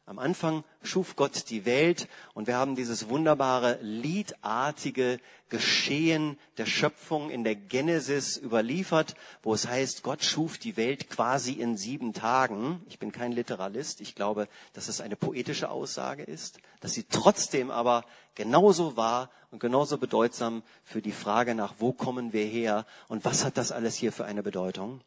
Am 0.07 0.19
Anfang 0.19 0.65
schuf 0.83 1.17
Gott 1.17 1.49
die 1.49 1.65
Welt 1.65 2.09
und 2.35 2.47
wir 2.47 2.57
haben 2.59 2.77
dieses 2.77 3.09
wunderbare 3.09 3.79
liedartige 3.81 5.19
Geschehen 5.49 6.39
der 6.59 6.67
Schöpfung 6.67 7.31
in 7.31 7.43
der 7.43 7.55
Genesis 7.55 8.37
überliefert, 8.37 9.15
wo 9.43 9.55
es 9.55 9.67
heißt, 9.67 10.03
Gott 10.03 10.23
schuf 10.23 10.59
die 10.59 10.77
Welt 10.77 11.09
quasi 11.09 11.53
in 11.53 11.79
sieben 11.79 12.13
Tagen. 12.13 12.85
Ich 12.87 12.99
bin 12.99 13.13
kein 13.13 13.33
Literalist. 13.33 14.03
Ich 14.03 14.15
glaube, 14.15 14.47
dass 14.75 14.89
es 14.89 15.01
eine 15.01 15.17
poetische 15.17 15.71
Aussage 15.71 16.23
ist, 16.23 16.59
dass 16.81 16.93
sie 16.93 17.05
trotzdem 17.05 17.71
aber 17.71 18.05
genauso 18.35 18.99
war 18.99 19.31
und 19.51 19.61
genauso 19.61 19.97
bedeutsam 19.97 20.63
für 20.83 21.01
die 21.01 21.13
Frage 21.13 21.55
nach, 21.55 21.77
wo 21.79 21.93
kommen 21.93 22.35
wir 22.35 22.45
her 22.45 22.85
und 23.09 23.25
was 23.25 23.43
hat 23.43 23.57
das 23.57 23.73
alles 23.73 23.95
hier 23.95 24.13
für 24.13 24.27
eine 24.27 24.43
Bedeutung. 24.43 25.01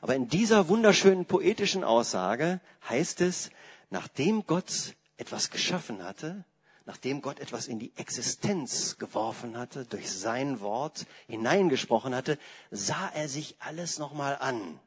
Aber 0.00 0.16
in 0.16 0.28
dieser 0.28 0.68
wunderschönen 0.68 1.26
poetischen 1.26 1.84
Aussage 1.84 2.60
heißt 2.88 3.20
es, 3.20 3.50
nachdem 3.90 4.46
Gott 4.46 4.94
etwas 5.16 5.50
geschaffen 5.50 6.02
hatte, 6.02 6.44
nachdem 6.86 7.20
Gott 7.20 7.38
etwas 7.40 7.68
in 7.68 7.78
die 7.78 7.92
Existenz 7.96 8.96
geworfen 8.98 9.56
hatte, 9.56 9.84
durch 9.84 10.10
sein 10.10 10.60
Wort 10.60 11.06
hineingesprochen 11.26 12.14
hatte, 12.14 12.38
sah 12.70 13.08
er 13.10 13.28
sich 13.28 13.56
alles 13.60 13.98
nochmal 13.98 14.36
an. 14.38 14.80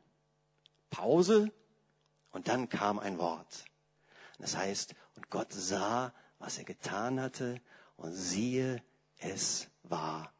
Pause 0.89 1.51
und 2.31 2.47
dann 2.47 2.69
kam 2.69 2.99
ein 2.99 3.19
Wort. 3.19 3.65
Das 4.39 4.57
heißt, 4.57 4.95
und 5.15 5.29
Gott 5.29 5.53
sah, 5.53 6.13
was 6.39 6.57
er 6.57 6.65
getan 6.65 7.21
hatte 7.21 7.61
und 7.95 8.13
siehe, 8.13 8.81
es 9.19 9.67
war. 9.83 10.32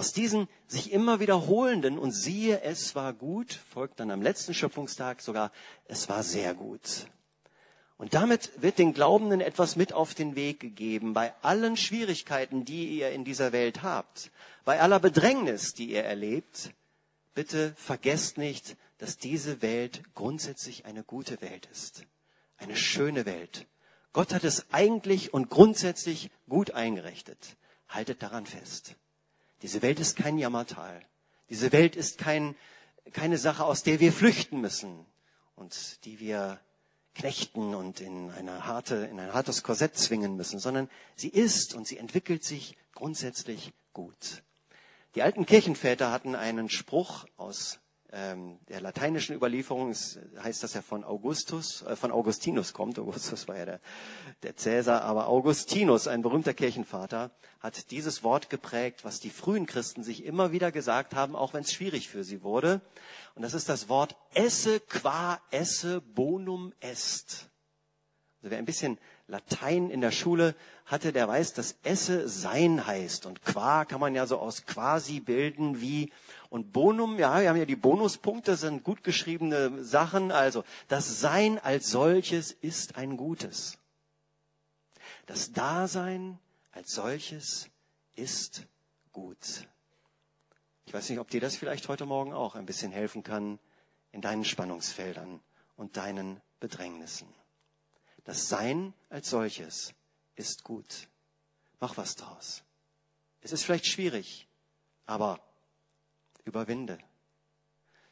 Aus 0.00 0.14
diesen 0.14 0.48
sich 0.66 0.92
immer 0.92 1.20
wiederholenden 1.20 1.98
und 1.98 2.12
siehe, 2.12 2.62
es 2.62 2.94
war 2.94 3.12
gut, 3.12 3.52
folgt 3.52 4.00
dann 4.00 4.10
am 4.10 4.22
letzten 4.22 4.54
Schöpfungstag 4.54 5.20
sogar, 5.20 5.52
es 5.84 6.08
war 6.08 6.22
sehr 6.22 6.54
gut. 6.54 7.06
Und 7.98 8.14
damit 8.14 8.62
wird 8.62 8.78
den 8.78 8.94
Glaubenden 8.94 9.42
etwas 9.42 9.76
mit 9.76 9.92
auf 9.92 10.14
den 10.14 10.36
Weg 10.36 10.58
gegeben, 10.58 11.12
bei 11.12 11.34
allen 11.42 11.76
Schwierigkeiten, 11.76 12.64
die 12.64 12.98
ihr 12.98 13.10
in 13.10 13.26
dieser 13.26 13.52
Welt 13.52 13.82
habt, 13.82 14.30
bei 14.64 14.80
aller 14.80 15.00
Bedrängnis, 15.00 15.74
die 15.74 15.90
ihr 15.90 16.04
erlebt, 16.04 16.70
bitte 17.34 17.74
vergesst 17.76 18.38
nicht, 18.38 18.78
dass 18.96 19.18
diese 19.18 19.60
Welt 19.60 20.02
grundsätzlich 20.14 20.86
eine 20.86 21.04
gute 21.04 21.42
Welt 21.42 21.68
ist, 21.72 22.06
eine 22.56 22.76
schöne 22.76 23.26
Welt. 23.26 23.66
Gott 24.14 24.32
hat 24.32 24.44
es 24.44 24.64
eigentlich 24.72 25.34
und 25.34 25.50
grundsätzlich 25.50 26.30
gut 26.48 26.70
eingerichtet. 26.70 27.58
Haltet 27.86 28.22
daran 28.22 28.46
fest. 28.46 28.94
Diese 29.62 29.82
Welt 29.82 30.00
ist 30.00 30.16
kein 30.16 30.38
Jammertal. 30.38 31.02
Diese 31.48 31.72
Welt 31.72 31.96
ist 31.96 32.18
kein, 32.18 32.54
keine 33.12 33.38
Sache, 33.38 33.64
aus 33.64 33.82
der 33.82 34.00
wir 34.00 34.12
flüchten 34.12 34.60
müssen 34.60 35.04
und 35.56 36.04
die 36.04 36.20
wir 36.20 36.60
knechten 37.14 37.74
und 37.74 38.00
in, 38.00 38.30
eine 38.30 38.66
harte, 38.66 38.96
in 39.10 39.18
ein 39.18 39.34
hartes 39.34 39.62
Korsett 39.62 39.96
zwingen 39.96 40.36
müssen, 40.36 40.58
sondern 40.58 40.88
sie 41.16 41.28
ist 41.28 41.74
und 41.74 41.86
sie 41.86 41.98
entwickelt 41.98 42.44
sich 42.44 42.76
grundsätzlich 42.94 43.72
gut. 43.92 44.42
Die 45.14 45.22
alten 45.22 45.44
Kirchenväter 45.44 46.12
hatten 46.12 46.34
einen 46.34 46.70
Spruch 46.70 47.26
aus 47.36 47.80
ähm, 48.12 48.58
der 48.68 48.80
lateinischen 48.80 49.36
Überlieferung 49.36 49.90
es 49.90 50.18
heißt, 50.42 50.62
dass 50.62 50.74
er 50.74 50.82
von 50.82 51.04
Augustus, 51.04 51.82
äh, 51.82 51.94
von 51.96 52.10
Augustinus 52.10 52.72
kommt. 52.72 52.98
Augustus 52.98 53.46
war 53.46 53.56
ja 53.56 53.64
der, 53.64 53.80
der 54.42 54.56
Cäsar, 54.56 55.02
aber 55.02 55.28
Augustinus, 55.28 56.08
ein 56.08 56.22
berühmter 56.22 56.54
Kirchenvater, 56.54 57.30
hat 57.60 57.90
dieses 57.90 58.24
Wort 58.24 58.50
geprägt, 58.50 59.04
was 59.04 59.20
die 59.20 59.30
frühen 59.30 59.66
Christen 59.66 60.02
sich 60.02 60.24
immer 60.24 60.50
wieder 60.50 60.72
gesagt 60.72 61.14
haben, 61.14 61.36
auch 61.36 61.54
wenn 61.54 61.62
es 61.62 61.72
schwierig 61.72 62.08
für 62.08 62.24
sie 62.24 62.42
wurde. 62.42 62.80
Und 63.34 63.42
das 63.42 63.54
ist 63.54 63.68
das 63.68 63.88
Wort 63.88 64.16
esse 64.34 64.80
qua 64.80 65.40
esse 65.50 66.00
bonum 66.00 66.72
est. 66.80 67.50
Also 68.42 68.52
wer 68.52 68.58
ein 68.58 68.64
bisschen 68.64 68.98
Latein 69.26 69.90
in 69.90 70.00
der 70.00 70.10
Schule 70.10 70.54
hatte, 70.86 71.12
der 71.12 71.28
weiß, 71.28 71.52
dass 71.52 71.76
esse 71.82 72.28
sein 72.28 72.86
heißt. 72.86 73.26
Und 73.26 73.42
qua 73.42 73.84
kann 73.84 74.00
man 74.00 74.14
ja 74.14 74.26
so 74.26 74.38
aus 74.38 74.64
quasi 74.64 75.20
bilden 75.20 75.80
wie 75.80 76.10
und 76.50 76.72
Bonum, 76.72 77.18
ja, 77.18 77.40
wir 77.40 77.48
haben 77.48 77.56
ja 77.56 77.64
die 77.64 77.76
Bonuspunkte, 77.76 78.56
sind 78.56 78.82
gut 78.82 79.04
geschriebene 79.04 79.84
Sachen. 79.84 80.32
Also, 80.32 80.64
das 80.88 81.20
Sein 81.20 81.60
als 81.60 81.90
solches 81.90 82.50
ist 82.50 82.96
ein 82.96 83.16
Gutes. 83.16 83.78
Das 85.26 85.52
Dasein 85.52 86.40
als 86.72 86.92
solches 86.92 87.70
ist 88.16 88.66
gut. 89.12 89.68
Ich 90.86 90.92
weiß 90.92 91.08
nicht, 91.08 91.20
ob 91.20 91.30
dir 91.30 91.40
das 91.40 91.54
vielleicht 91.54 91.88
heute 91.88 92.04
Morgen 92.04 92.32
auch 92.32 92.56
ein 92.56 92.66
bisschen 92.66 92.90
helfen 92.90 93.22
kann 93.22 93.60
in 94.10 94.20
deinen 94.20 94.44
Spannungsfeldern 94.44 95.40
und 95.76 95.96
deinen 95.96 96.40
Bedrängnissen. 96.58 97.28
Das 98.24 98.48
Sein 98.48 98.92
als 99.08 99.30
solches 99.30 99.94
ist 100.34 100.64
gut. 100.64 101.08
Mach 101.78 101.96
was 101.96 102.16
draus. 102.16 102.64
Es 103.40 103.52
ist 103.52 103.64
vielleicht 103.64 103.86
schwierig, 103.86 104.48
Aber 105.06 105.40
überwinde. 106.44 106.98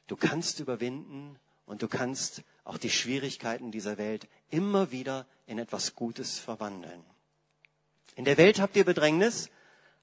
Du 0.07 0.17
kannst 0.17 0.61
überwinden 0.61 1.39
und 1.67 1.83
du 1.83 1.89
kannst 1.89 2.43
auch 2.65 2.79
die 2.79 2.91
Schwierigkeiten 2.91 3.71
dieser 3.71 3.99
Welt 3.99 4.29
immer 4.51 4.91
wieder 4.91 5.27
in 5.47 5.59
etwas 5.59 5.95
Gutes 5.95 6.39
verwandeln. 6.39 7.05
In 8.17 8.25
der 8.25 8.39
Welt 8.39 8.61
habt 8.61 8.77
ihr 8.77 8.85
Bedrängnis, 8.85 9.51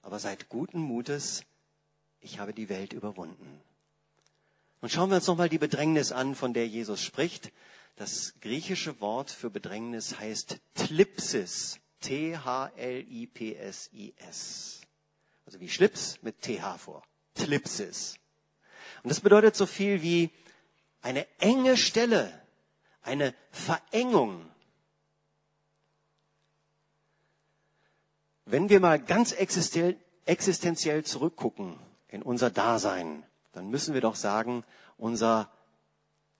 aber 0.01 0.19
seid 0.19 0.47
guten 0.49 0.79
Mutes, 0.79 1.43
ich 2.21 2.39
habe 2.39 2.53
die 2.53 2.69
Welt 2.69 2.93
überwunden. 2.93 3.61
Und 4.81 4.91
schauen 4.91 5.09
wir 5.09 5.15
uns 5.15 5.27
nochmal 5.27 5.49
die 5.49 5.57
Bedrängnis 5.57 6.11
an, 6.11 6.35
von 6.35 6.53
der 6.53 6.67
Jesus 6.67 7.01
spricht. 7.01 7.51
Das 7.95 8.35
griechische 8.41 8.99
Wort 9.01 9.31
für 9.31 9.49
Bedrängnis 9.49 10.19
heißt 10.19 10.59
Tlipsis. 10.75 11.79
T-H-L-I-P-S-I-S. 12.01 12.41
Also 15.45 15.59
wie 15.59 15.69
Schlips 15.69 16.21
mit 16.21 16.41
TH 16.41 16.77
vor. 16.77 17.03
Tlipsis. 17.35 18.17
Und 19.03 19.09
das 19.09 19.19
bedeutet 19.21 19.55
so 19.55 19.65
viel 19.65 20.01
wie 20.01 20.31
eine 21.01 21.27
enge 21.39 21.77
Stelle, 21.77 22.33
eine 23.03 23.35
Verengung. 23.51 24.49
Wenn 28.45 28.69
wir 28.69 28.79
mal 28.79 28.99
ganz 28.99 29.31
existenziell 29.31 31.03
zurückgucken 31.03 31.79
in 32.07 32.23
unser 32.23 32.49
Dasein, 32.49 33.23
dann 33.51 33.69
müssen 33.69 33.93
wir 33.93 34.01
doch 34.01 34.15
sagen, 34.15 34.63
unser 34.97 35.51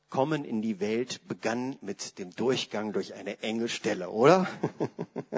Kommen 0.10 0.46
in 0.46 0.62
die 0.62 0.80
Welt 0.80 1.28
begann 1.28 1.78
mit 1.82 2.20
dem 2.20 2.30
Durchgang 2.36 2.94
durch 2.94 3.16
eine 3.16 3.42
enge 3.42 3.68
Stelle, 3.68 4.12
oder? 4.12 4.48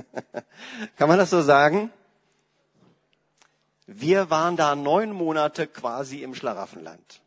Kann 0.98 1.08
man 1.10 1.18
das 1.18 1.30
so 1.30 1.42
sagen? 1.42 1.92
Wir 3.90 4.30
waren 4.30 4.58
da 4.58 4.76
neun 4.76 5.14
Monate 5.14 5.66
quasi 5.66 6.22
im 6.22 6.36
Schlaraffenland. 6.36 7.22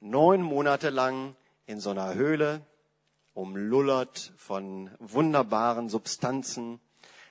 Neun 0.00 0.40
Monate 0.40 0.88
lang 0.88 1.36
in 1.66 1.78
so 1.78 1.90
einer 1.90 2.14
Höhle, 2.14 2.62
umlullert 3.34 4.32
von 4.38 4.90
wunderbaren 4.98 5.90
Substanzen, 5.90 6.80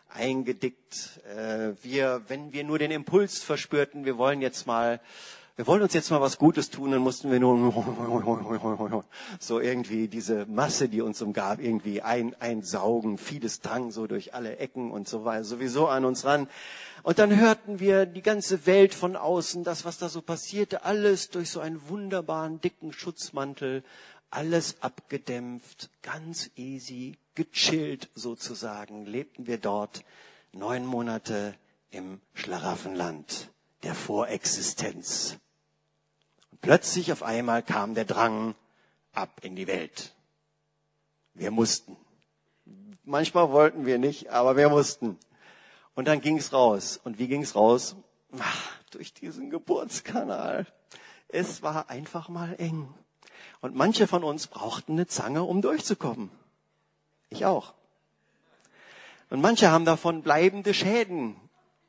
eingedickt. 0.07 1.19
Äh, 1.35 1.71
wir, 1.81 2.21
wenn 2.27 2.53
wir 2.53 2.63
nur 2.63 2.77
den 2.77 2.91
Impuls 2.91 3.41
verspürten, 3.41 4.05
wir 4.05 4.19
wollen 4.19 4.39
jetzt 4.39 4.67
mal 4.67 5.01
wir 5.55 5.67
wollen 5.67 5.83
uns 5.83 5.93
jetzt 5.93 6.09
mal 6.09 6.19
was 6.19 6.39
Gutes 6.39 6.71
tun, 6.71 6.89
dann 6.89 7.01
mussten 7.01 7.31
wir 7.31 7.39
nur 7.39 9.05
so 9.39 9.59
irgendwie 9.59 10.07
diese 10.07 10.47
Masse, 10.47 10.89
die 10.89 11.01
uns 11.01 11.21
umgab, 11.21 11.59
irgendwie 11.59 12.01
ein, 12.01 12.35
einsaugen. 12.39 13.19
Vieles 13.19 13.61
drang 13.61 13.91
so 13.91 14.07
durch 14.07 14.33
alle 14.33 14.57
Ecken 14.57 14.89
und 14.89 15.07
so 15.07 15.25
weiter, 15.25 15.43
sowieso 15.43 15.87
an 15.87 16.05
uns 16.05 16.25
ran. 16.25 16.47
Und 17.03 17.19
dann 17.19 17.37
hörten 17.37 17.81
wir 17.81 18.05
die 18.05 18.21
ganze 18.21 18.65
Welt 18.65 18.93
von 18.93 19.17
außen, 19.17 19.65
das, 19.65 19.83
was 19.83 19.97
da 19.97 20.07
so 20.07 20.21
passierte, 20.21 20.85
alles 20.85 21.29
durch 21.29 21.51
so 21.51 21.59
einen 21.59 21.89
wunderbaren, 21.89 22.61
dicken 22.61 22.93
Schutzmantel, 22.93 23.83
alles 24.29 24.81
abgedämpft, 24.81 25.89
ganz 26.01 26.49
easy, 26.55 27.17
gechillt 27.35 28.09
sozusagen, 28.15 29.05
lebten 29.05 29.47
wir 29.47 29.57
dort 29.57 30.05
neun 30.53 30.85
Monate 30.85 31.55
im 31.91 32.21
Schlaraffenland 32.33 33.49
der 33.83 33.95
Vorexistenz. 33.95 35.37
Und 36.51 36.61
plötzlich 36.61 37.11
auf 37.11 37.21
einmal 37.21 37.63
kam 37.63 37.95
der 37.95 38.05
Drang 38.05 38.55
ab 39.11 39.41
in 39.43 39.57
die 39.57 39.67
Welt. 39.67 40.13
Wir 41.33 41.51
mussten. 41.51 41.97
Manchmal 43.03 43.51
wollten 43.51 43.85
wir 43.85 43.97
nicht, 43.97 44.29
aber 44.29 44.55
wir 44.55 44.69
mussten. 44.69 45.19
Und 45.95 46.07
dann 46.07 46.21
ging's 46.21 46.53
raus. 46.53 46.99
Und 47.03 47.19
wie 47.19 47.27
ging's 47.27 47.55
raus? 47.55 47.95
Ach, 48.39 48.71
durch 48.91 49.13
diesen 49.13 49.49
Geburtskanal. 49.49 50.65
Es 51.27 51.61
war 51.61 51.89
einfach 51.89 52.29
mal 52.29 52.55
eng. 52.57 52.93
Und 53.61 53.75
manche 53.75 54.07
von 54.07 54.23
uns 54.23 54.47
brauchten 54.47 54.93
eine 54.93 55.07
Zange, 55.07 55.43
um 55.43 55.61
durchzukommen. 55.61 56.29
Ich 57.29 57.45
auch. 57.45 57.73
Und 59.29 59.41
manche 59.41 59.71
haben 59.71 59.85
davon 59.85 60.21
bleibende 60.21 60.73
Schäden 60.73 61.35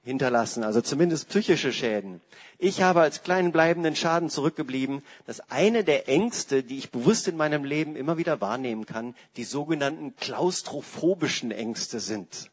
hinterlassen, 0.05 0.65
also 0.65 0.81
zumindest 0.81 1.29
psychische 1.31 1.73
Schäden. 1.73 2.21
Ich 2.59 2.83
habe 2.83 3.01
als 3.01 3.23
kleinen 3.23 3.53
bleibenden 3.53 3.97
Schaden 3.97 4.29
zurückgeblieben, 4.29 5.03
dass 5.27 5.51
eine 5.51 5.83
der 5.83 6.09
Ängste, 6.09 6.63
die 6.63 6.79
ich 6.79 6.91
bewusst 6.91 7.27
in 7.27 7.37
meinem 7.37 7.65
Leben 7.65 7.97
immer 7.97 8.19
wieder 8.19 8.41
wahrnehmen 8.41 8.87
kann, 8.87 9.15
die 9.37 9.45
sogenannten 9.45 10.15
klaustrophobischen 10.17 11.51
Ängste 11.51 12.01
sind. 12.01 12.51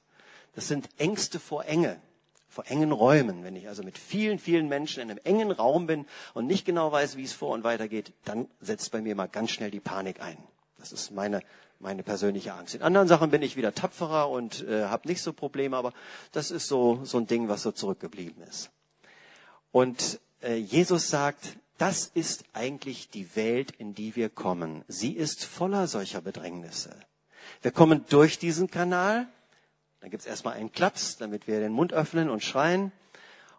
Das 0.54 0.68
sind 0.68 0.90
Ängste 0.98 1.40
vor 1.40 1.66
Enge, 1.66 2.00
vor 2.48 2.66
engen 2.68 2.92
Räumen. 2.92 3.44
Wenn 3.44 3.56
ich 3.56 3.68
also 3.68 3.84
mit 3.84 3.98
vielen, 3.98 4.40
vielen 4.40 4.68
Menschen 4.68 5.02
in 5.02 5.10
einem 5.10 5.20
engen 5.24 5.52
Raum 5.52 5.88
bin 5.88 6.06
und 6.34 6.48
nicht 6.48 6.66
genau 6.66 6.92
weiß, 6.92 7.16
wie 7.18 7.24
es 7.24 7.34
vor 7.34 7.50
und 7.52 7.64
weiter 7.64 7.88
geht, 7.88 8.14
dann 8.26 8.48
setzt 8.60 8.92
bei 8.92 9.02
mir 9.02 9.16
mal 9.16 9.28
ganz 9.28 9.52
schnell 9.52 9.72
die 9.72 9.80
Panik 9.80 10.22
ein. 10.22 10.38
Das 10.78 10.92
ist 10.92 11.12
meine 11.12 11.42
meine 11.82 12.04
persönliche 12.04 12.54
Angst. 12.54 12.76
In 12.76 12.82
anderen 12.82 13.08
Sachen 13.08 13.32
bin 13.32 13.42
ich 13.42 13.56
wieder 13.56 13.74
tapferer 13.74 14.30
und 14.30 14.66
äh, 14.68 14.86
habe 14.86 15.08
nicht 15.08 15.22
so 15.22 15.34
Probleme, 15.34 15.76
aber 15.76 15.94
das 16.32 16.52
ist 16.52 16.68
so, 16.68 17.02
so 17.04 17.18
ein 17.18 17.28
Ding, 17.28 17.50
was 17.50 17.64
so 17.64 17.72
zurückgeblieben 17.72 18.44
ist. 18.44 18.70
Und 19.72 20.20
äh, 20.42 20.56
Jesus 20.56 21.10
sagt, 21.10 21.58
das 21.78 22.12
ist 22.14 22.46
eigentlich 22.54 23.10
die 23.10 23.36
Welt, 23.36 23.72
in 23.72 23.96
die 23.96 24.16
wir 24.16 24.30
kommen. 24.30 24.84
Sie 24.88 25.14
ist 25.14 25.44
voller 25.46 25.88
solcher 25.88 26.22
Bedrängnisse. 26.22 26.92
Wir 27.62 27.72
kommen 27.72 28.06
durch 28.10 28.38
diesen 28.38 28.70
Kanal, 28.70 29.28
dann 30.02 30.10
gibt's 30.10 30.26
erstmal 30.26 30.56
einen 30.56 30.72
Klaps, 30.72 31.18
damit 31.18 31.48
wir 31.48 31.60
den 31.60 31.72
Mund 31.72 31.94
öffnen 31.94 32.30
und 32.30 32.44
schreien. 32.44 32.92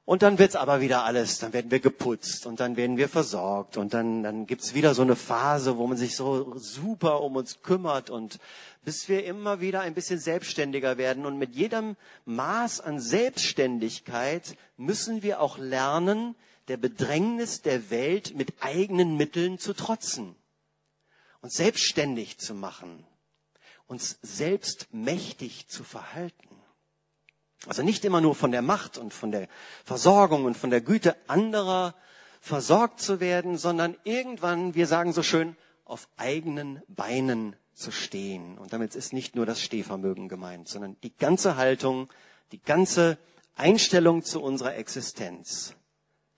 Und 0.05 0.23
dann 0.23 0.41
wird's 0.41 0.57
aber 0.57 0.81
wieder 0.81 1.05
alles, 1.05 1.39
dann 1.39 1.53
werden 1.53 1.71
wir 1.71 1.79
geputzt 1.79 2.47
und 2.47 2.59
dann 2.59 2.77
werden 2.77 2.97
wir 2.97 3.09
versorgt 3.09 3.77
und 3.77 3.95
dann, 3.95 4.25
dann 4.25 4.47
gibt's 4.47 4.75
wieder 4.75 4.95
so 4.97 5.03
eine 5.03 5.15
Phase, 5.15 5.79
wo 5.79 5.87
man 5.87 5.97
sich 5.97 6.17
so 6.17 6.59
super 6.59 7.21
um 7.21 7.37
uns 7.37 7.63
kümmert 7.63 8.11
und 8.11 8.41
bis 8.85 9.09
wir 9.09 9.25
immer 9.25 9.61
wieder 9.61 9.83
ein 9.83 9.95
bisschen 9.95 10.19
selbstständiger 10.19 10.99
werden. 10.99 11.25
Und 11.25 11.39
mit 11.39 11.55
jedem 11.55 11.95
Maß 12.25 12.81
an 12.81 12.99
Selbstständigkeit 12.99 14.57
müssen 14.77 15.23
wir 15.23 15.41
auch 15.41 15.57
lernen, 15.57 16.35
der 16.67 16.79
Bedrängnis 16.79 17.63
der 17.63 17.91
Welt 17.91 18.35
mit 18.35 18.55
eigenen 18.61 19.17
Mitteln 19.17 19.61
zu 19.61 19.73
trotzen, 19.73 20.35
uns 21.41 21.55
selbstständig 21.55 22.39
zu 22.39 22.55
machen, 22.55 23.07
uns 23.93 24.19
selbst 24.23 24.89
mächtig 24.93 25.69
zu 25.69 25.85
verhalten. 25.85 26.49
Also 27.67 27.83
nicht 27.83 28.07
immer 28.07 28.23
nur 28.23 28.35
von 28.35 28.51
der 28.51 28.63
Macht 28.63 28.97
und 28.97 29.13
von 29.13 29.31
der 29.31 29.49
Versorgung 29.85 30.47
und 30.47 30.57
von 30.57 30.71
der 30.71 30.81
Güte 30.81 31.15
anderer 31.29 31.95
versorgt 32.41 33.01
zu 33.01 33.21
werden, 33.21 33.59
sondern 33.59 33.97
irgendwann, 34.05 34.75
wir 34.75 34.87
sagen 34.87 35.13
so 35.13 35.23
schön, 35.23 35.57
auf 35.85 36.09
eigenen 36.17 36.83
Beinen 36.89 37.55
zu 37.75 37.91
stehen. 37.91 38.57
Und 38.57 38.73
damit 38.73 38.95
ist 38.95 39.13
nicht 39.13 39.37
nur 39.37 39.45
das 39.45 39.61
Stehvermögen 39.61 40.31
gemeint, 40.31 40.69
sondern 40.69 40.97
die 41.03 41.15
ganze 41.15 41.57
Haltung, 41.57 42.09
die 42.51 42.63
ganze 42.63 43.19
Einstellung 43.57 44.25
zu 44.25 44.43
unserer 44.43 44.75
Existenz. 44.77 45.75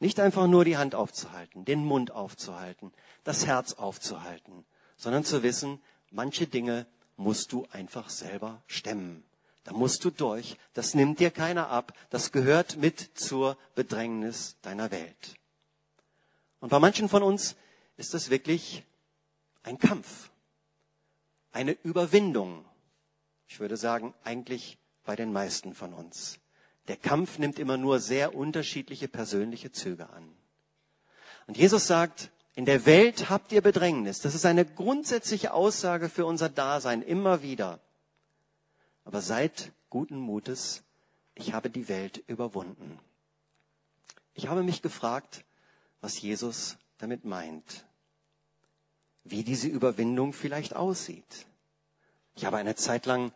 Nicht 0.00 0.18
einfach 0.18 0.48
nur 0.48 0.64
die 0.64 0.76
Hand 0.76 0.96
aufzuhalten, 0.96 1.64
den 1.64 1.84
Mund 1.84 2.10
aufzuhalten, 2.10 2.92
das 3.22 3.46
Herz 3.46 3.74
aufzuhalten, 3.74 4.66
sondern 4.96 5.24
zu 5.24 5.44
wissen, 5.44 5.80
manche 6.10 6.48
Dinge 6.48 6.86
musst 7.16 7.53
du 7.53 7.66
einfach 7.70 8.11
selber 8.11 8.62
stemmen. 8.66 9.24
Da 9.64 9.72
musst 9.72 10.05
du 10.05 10.11
durch. 10.11 10.57
Das 10.74 10.94
nimmt 10.94 11.20
dir 11.20 11.31
keiner 11.31 11.70
ab. 11.70 11.94
Das 12.11 12.33
gehört 12.33 12.77
mit 12.77 13.00
zur 13.14 13.57
Bedrängnis 13.74 14.57
deiner 14.62 14.90
Welt. 14.90 15.37
Und 16.61 16.68
bei 16.68 16.79
manchen 16.79 17.09
von 17.09 17.22
uns 17.22 17.57
ist 17.96 18.14
das 18.14 18.31
wirklich 18.31 18.85
ein 19.62 19.79
Kampf, 19.79 20.31
eine 21.53 21.72
Überwindung. 21.83 22.64
Ich 23.46 23.61
würde 23.61 23.77
sagen, 23.77 24.14
eigentlich 24.22 24.79
bei 25.05 25.16
den 25.16 25.33
meisten 25.33 25.74
von 25.74 25.94
uns. 25.94 26.38
Der 26.88 26.96
Kampf 26.96 27.38
nimmt 27.38 27.59
immer 27.59 27.79
nur 27.79 28.00
sehr 28.00 28.35
unterschiedliche 28.35 29.09
persönliche 29.09 29.72
Züge 29.72 30.11
an. 30.11 30.37
Und 31.46 31.57
Jesus 31.57 31.87
sagt, 31.87 32.31
in 32.54 32.64
der 32.64 32.86
Welt 32.86 33.30
habt 33.30 33.50
ihr 33.52 33.62
Bedrängnis. 33.62 34.20
Das 34.20 34.34
ist 34.34 34.46
eine 34.46 34.64
grundsätzliche 34.64 35.52
Aussage 35.52 36.08
für 36.08 36.24
unser 36.24 36.48
Dasein 36.48 37.02
immer 37.02 37.42
wieder. 37.42 37.80
Aber 39.04 39.20
seid 39.20 39.72
guten 39.90 40.18
Mutes, 40.18 40.82
ich 41.34 41.52
habe 41.52 41.68
die 41.68 41.88
Welt 41.88 42.22
überwunden. 42.28 42.98
Ich 44.34 44.48
habe 44.48 44.62
mich 44.62 44.82
gefragt, 44.82 45.44
was 46.00 46.20
Jesus 46.20 46.76
damit 46.98 47.24
meint, 47.24 47.86
wie 49.24 49.42
diese 49.42 49.68
Überwindung 49.68 50.32
vielleicht 50.32 50.76
aussieht. 50.76 51.46
Ich 52.36 52.44
habe 52.44 52.56
eine 52.56 52.76
Zeit 52.76 53.06
lang 53.06 53.32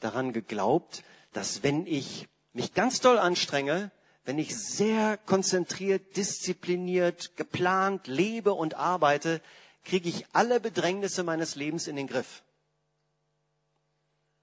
daran 0.00 0.32
geglaubt, 0.32 1.04
dass 1.32 1.62
wenn 1.62 1.86
ich 1.86 2.28
mich 2.52 2.74
ganz 2.74 3.00
doll 3.00 3.18
anstrenge, 3.18 3.90
wenn 4.28 4.38
ich 4.38 4.54
sehr 4.56 5.16
konzentriert, 5.16 6.16
diszipliniert, 6.16 7.36
geplant 7.36 8.06
lebe 8.06 8.52
und 8.52 8.74
arbeite, 8.74 9.40
kriege 9.84 10.08
ich 10.08 10.26
alle 10.34 10.60
Bedrängnisse 10.60 11.22
meines 11.22 11.54
Lebens 11.54 11.86
in 11.86 11.96
den 11.96 12.06
Griff 12.06 12.42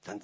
dann, 0.06 0.22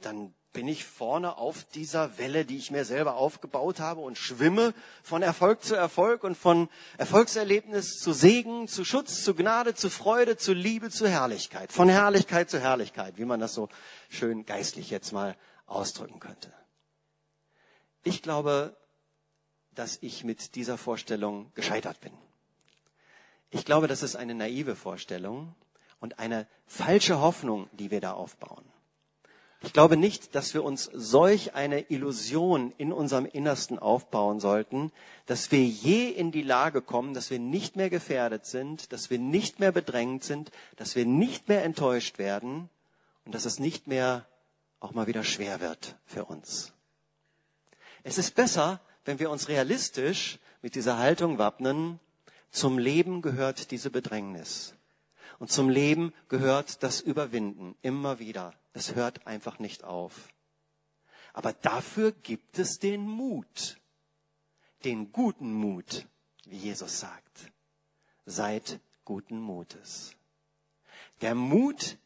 dann 0.00 0.34
bin 0.52 0.66
ich 0.66 0.84
vorne 0.84 1.36
auf 1.36 1.64
dieser 1.64 2.18
Welle, 2.18 2.44
die 2.44 2.56
ich 2.56 2.72
mir 2.72 2.84
selber 2.84 3.14
aufgebaut 3.14 3.78
habe 3.78 4.00
und 4.00 4.18
schwimme 4.18 4.74
von 5.02 5.22
Erfolg 5.22 5.62
zu 5.62 5.76
Erfolg 5.76 6.24
und 6.24 6.36
von 6.36 6.68
Erfolgserlebnis 6.98 7.98
zu 8.00 8.12
Segen, 8.12 8.66
zu 8.66 8.84
Schutz, 8.84 9.22
zu 9.22 9.34
Gnade, 9.36 9.74
zu 9.74 9.90
Freude, 9.90 10.36
zu 10.36 10.52
Liebe, 10.52 10.90
zu 10.90 11.06
Herrlichkeit. 11.06 11.70
Von 11.70 11.88
Herrlichkeit 11.88 12.50
zu 12.50 12.58
Herrlichkeit, 12.58 13.16
wie 13.16 13.24
man 13.24 13.38
das 13.38 13.54
so 13.54 13.68
schön 14.08 14.44
geistlich 14.44 14.90
jetzt 14.90 15.12
mal 15.12 15.36
ausdrücken 15.66 16.18
könnte. 16.18 16.52
Ich 18.02 18.22
glaube, 18.22 18.76
dass 19.80 19.96
ich 20.02 20.24
mit 20.24 20.56
dieser 20.56 20.76
Vorstellung 20.76 21.50
gescheitert 21.54 22.02
bin. 22.02 22.12
Ich 23.48 23.64
glaube, 23.64 23.88
das 23.88 24.02
ist 24.02 24.14
eine 24.14 24.34
naive 24.34 24.76
Vorstellung 24.76 25.54
und 26.00 26.18
eine 26.18 26.46
falsche 26.66 27.18
Hoffnung, 27.22 27.66
die 27.72 27.90
wir 27.90 28.02
da 28.02 28.12
aufbauen. 28.12 28.66
Ich 29.62 29.72
glaube 29.72 29.96
nicht, 29.96 30.34
dass 30.34 30.52
wir 30.52 30.64
uns 30.64 30.90
solch 30.92 31.54
eine 31.54 31.90
Illusion 31.90 32.74
in 32.76 32.92
unserem 32.92 33.24
Innersten 33.24 33.78
aufbauen 33.78 34.38
sollten, 34.38 34.92
dass 35.24 35.50
wir 35.50 35.64
je 35.64 36.10
in 36.10 36.30
die 36.30 36.42
Lage 36.42 36.82
kommen, 36.82 37.14
dass 37.14 37.30
wir 37.30 37.38
nicht 37.38 37.76
mehr 37.76 37.88
gefährdet 37.88 38.44
sind, 38.44 38.92
dass 38.92 39.08
wir 39.08 39.18
nicht 39.18 39.60
mehr 39.60 39.72
bedrängt 39.72 40.24
sind, 40.24 40.50
dass 40.76 40.94
wir 40.94 41.06
nicht 41.06 41.48
mehr 41.48 41.64
enttäuscht 41.64 42.18
werden 42.18 42.68
und 43.24 43.34
dass 43.34 43.46
es 43.46 43.58
nicht 43.58 43.86
mehr 43.86 44.26
auch 44.78 44.92
mal 44.92 45.06
wieder 45.06 45.24
schwer 45.24 45.62
wird 45.62 45.96
für 46.04 46.26
uns. 46.26 46.74
Es 48.02 48.18
ist 48.18 48.34
besser, 48.34 48.78
wenn 49.04 49.18
wir 49.18 49.30
uns 49.30 49.48
realistisch 49.48 50.38
mit 50.62 50.74
dieser 50.74 50.98
Haltung 50.98 51.38
wappnen, 51.38 52.00
zum 52.50 52.78
Leben 52.78 53.22
gehört 53.22 53.70
diese 53.70 53.90
Bedrängnis. 53.90 54.74
Und 55.38 55.50
zum 55.50 55.68
Leben 55.68 56.12
gehört 56.28 56.82
das 56.82 57.00
Überwinden 57.00 57.74
immer 57.82 58.18
wieder. 58.18 58.52
Es 58.72 58.94
hört 58.94 59.26
einfach 59.26 59.58
nicht 59.58 59.84
auf. 59.84 60.28
Aber 61.32 61.52
dafür 61.52 62.12
gibt 62.12 62.58
es 62.58 62.78
den 62.78 63.02
Mut, 63.02 63.78
den 64.84 65.12
guten 65.12 65.52
Mut, 65.52 66.06
wie 66.44 66.56
Jesus 66.56 67.00
sagt. 67.00 67.52
Seid 68.26 68.80
guten 69.04 69.40
Mutes. 69.40 70.14
Der 71.20 71.34
Mut 71.34 71.98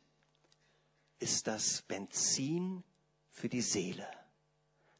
ist 1.18 1.46
das 1.46 1.82
Benzin 1.82 2.84
für 3.30 3.48
die 3.48 3.62
Seele, 3.62 4.06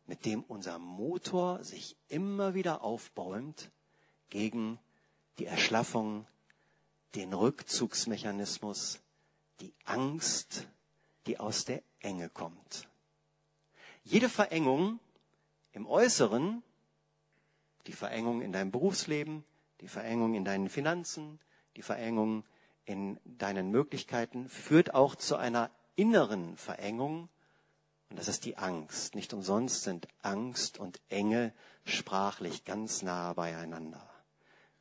mit 0.06 0.24
dem 0.24 0.42
unser 0.42 0.78
Motor 0.78 1.64
sich 1.64 1.96
immer 2.08 2.54
wieder 2.54 2.82
aufbäumt 2.82 3.70
gegen 4.28 4.78
die 5.38 5.46
Erschlaffung 5.46 6.26
den 7.14 7.32
Rückzugsmechanismus, 7.32 9.00
die 9.60 9.72
Angst, 9.84 10.66
die 11.26 11.38
aus 11.38 11.64
der 11.64 11.82
Enge 12.00 12.28
kommt. 12.28 12.88
Jede 14.02 14.28
Verengung 14.28 15.00
im 15.72 15.86
Äußeren, 15.86 16.62
die 17.86 17.92
Verengung 17.92 18.42
in 18.42 18.52
deinem 18.52 18.70
Berufsleben, 18.70 19.44
die 19.80 19.88
Verengung 19.88 20.34
in 20.34 20.44
deinen 20.44 20.68
Finanzen, 20.68 21.40
die 21.76 21.82
Verengung 21.82 22.44
in 22.84 23.18
deinen 23.24 23.70
Möglichkeiten, 23.70 24.48
führt 24.48 24.94
auch 24.94 25.14
zu 25.14 25.36
einer 25.36 25.70
inneren 25.96 26.56
Verengung, 26.56 27.28
und 28.14 28.20
das 28.20 28.28
ist 28.28 28.44
die 28.44 28.56
Angst. 28.58 29.16
Nicht 29.16 29.32
umsonst 29.32 29.82
sind 29.82 30.06
Angst 30.22 30.78
und 30.78 31.00
Enge 31.08 31.52
sprachlich 31.84 32.64
ganz 32.64 33.02
nah 33.02 33.32
beieinander. 33.32 34.08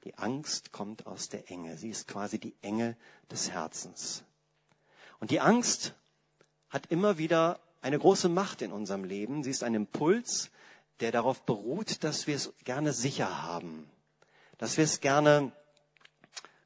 Die 0.04 0.15
Angst 0.19 0.72
kommt 0.72 1.08
aus 1.08 1.30
der 1.30 1.50
Enge. 1.50 1.76
Sie 1.76 1.89
ist 1.89 2.08
quasi 2.08 2.38
die 2.38 2.54
Enge 2.62 2.96
des 3.32 3.50
Herzens. 3.50 4.24
Und 5.19 5.32
die 5.32 5.39
Angst 5.39 5.96
hat 6.69 6.86
immer 6.91 7.17
wieder 7.17 7.60
eine 7.82 7.98
große 7.98 8.30
Macht 8.30 8.62
in 8.62 8.72
unserem 8.72 9.04
Leben. 9.04 9.43
Sie 9.43 9.50
ist 9.50 9.63
ein 9.63 9.74
Impuls, 9.74 10.52
der 11.00 11.12
darauf 11.12 11.41
beruht, 11.41 12.04
dass 12.04 12.28
wir 12.28 12.36
es 12.36 12.54
gerne 12.63 12.93
sicher 12.93 13.41
haben, 13.41 13.89
dass 14.60 14.78
wir 14.78 14.84
es 14.84 15.02
gerne 15.02 15.54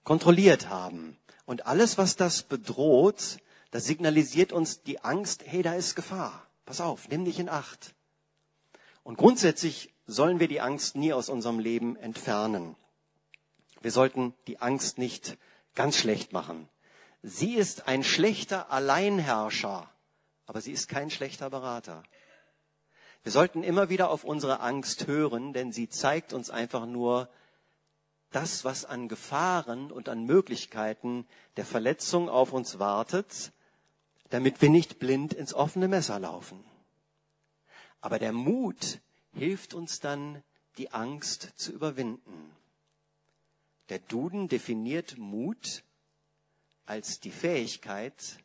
kontrolliert 0.04 0.68
haben. 0.68 1.18
Und 1.46 1.66
alles, 1.66 1.98
was 1.98 2.18
das 2.18 2.44
bedroht, 2.44 3.38
das 3.72 3.86
signalisiert 3.86 4.52
uns 4.52 4.84
die 4.84 5.00
Angst, 5.00 5.44
hey, 5.46 5.62
da 5.62 5.74
ist 5.74 5.96
Gefahr. 5.96 6.44
Pass 6.68 6.82
auf, 6.82 7.08
nimm 7.08 7.24
dich 7.24 7.40
in 7.40 7.48
Acht. 7.48 7.96
Und 9.04 9.18
grundsätzlich 9.18 9.94
sollen 10.06 10.42
wir 10.42 10.50
die 10.50 10.60
Angst 10.60 10.98
nie 10.98 11.14
aus 11.14 11.30
unserem 11.30 11.60
Leben 11.60 11.96
entfernen. 11.96 12.76
Wir 13.80 13.92
sollten 13.92 14.34
die 14.48 14.60
Angst 14.60 14.98
nicht 14.98 15.38
ganz 15.76 15.96
schlecht 15.98 16.34
machen. 16.34 16.68
Sie 17.24 17.54
ist 17.54 17.88
ein 17.88 18.04
schlechter 18.04 18.70
Alleinherrscher, 18.70 19.90
aber 20.46 20.60
sie 20.60 20.74
ist 20.74 20.90
kein 20.90 21.10
schlechter 21.10 21.50
Berater. 21.50 22.04
Wir 23.24 23.32
sollten 23.32 23.64
immer 23.64 23.88
wieder 23.88 24.10
auf 24.10 24.26
unsere 24.26 24.60
Angst 24.60 25.08
hören, 25.08 25.54
denn 25.54 25.72
sie 25.72 25.88
zeigt 25.88 26.34
uns 26.34 26.50
einfach 26.50 26.86
nur 26.86 27.30
das, 28.32 28.66
was 28.66 28.84
an 28.84 29.08
Gefahren 29.08 29.90
und 29.90 30.10
an 30.10 30.26
Möglichkeiten 30.26 31.26
der 31.56 31.66
Verletzung 31.66 32.28
auf 32.28 32.52
uns 32.52 32.78
wartet, 32.78 33.54
damit 34.30 34.62
wir 34.62 34.70
nicht 34.70 35.00
blind 35.00 35.34
ins 35.34 35.54
offene 35.54 35.88
Messer 35.88 36.20
laufen. 36.20 36.64
Aber 38.02 38.20
der 38.20 38.34
Mut 38.34 39.00
hilft 39.34 39.74
uns 39.74 40.00
dann, 40.00 40.44
die 40.78 40.92
Angst 40.92 41.54
zu 41.56 41.72
überwinden. 41.72 42.52
Der 43.90 44.00
Duden 44.00 44.48
definiert 44.48 45.18
Mut 45.18 45.84
als 46.86 47.20
die 47.20 47.32
Fähigkeit, 47.32 48.38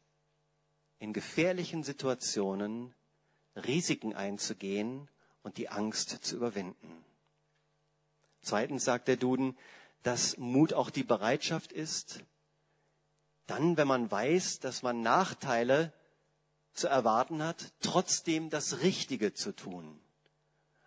in 0.98 1.12
gefährlichen 1.12 1.82
Situationen 1.82 2.94
Risiken 3.56 4.14
einzugehen 4.14 5.08
und 5.42 5.56
die 5.58 5.68
Angst 5.68 6.10
zu 6.24 6.36
überwinden. 6.36 7.04
Zweitens 8.40 8.84
sagt 8.84 9.08
der 9.08 9.16
Duden, 9.16 9.56
dass 10.02 10.36
Mut 10.38 10.72
auch 10.72 10.90
die 10.90 11.04
Bereitschaft 11.04 11.72
ist, 11.72 12.24
dann, 13.46 13.76
wenn 13.76 13.88
man 13.88 14.10
weiß, 14.10 14.60
dass 14.60 14.82
man 14.82 15.02
Nachteile 15.02 15.92
zu 16.74 16.88
erwarten 16.88 17.42
hat, 17.42 17.72
trotzdem 17.80 18.50
das 18.50 18.80
Richtige 18.80 19.34
zu 19.34 19.52
tun. 19.52 20.00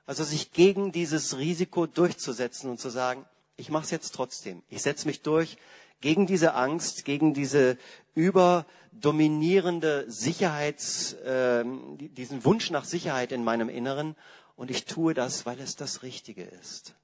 Also 0.06 0.24
sich 0.24 0.52
gegen 0.52 0.92
dieses 0.92 1.38
Risiko 1.38 1.88
durchzusetzen 1.88 2.70
und 2.70 2.80
zu 2.80 2.90
sagen, 2.90 3.26
ich 3.58 3.70
mache 3.70 3.86
es 3.86 3.92
jetzt 3.92 4.14
trotzdem. 4.14 4.62
Ich 4.70 4.82
setze 4.82 5.08
mich 5.08 5.22
durch 5.22 5.58
gegen 6.02 6.28
diese 6.28 6.54
Angst, 6.54 7.06
gegen 7.06 7.34
diese 7.34 7.78
überdominierende 8.14 10.06
Sicherheits, 10.08 11.14
äh, 11.14 11.64
diesen 11.98 12.44
Wunsch 12.46 12.70
nach 12.70 12.86
Sicherheit 12.86 13.32
in 13.32 13.44
meinem 13.44 13.70
Inneren. 13.70 14.16
Und 14.56 14.72
ich 14.72 14.86
tue 14.86 15.14
das, 15.14 15.46
weil 15.46 15.60
es 15.60 15.76
das 15.76 16.04
Richtige 16.04 16.44
ist. 16.44 16.96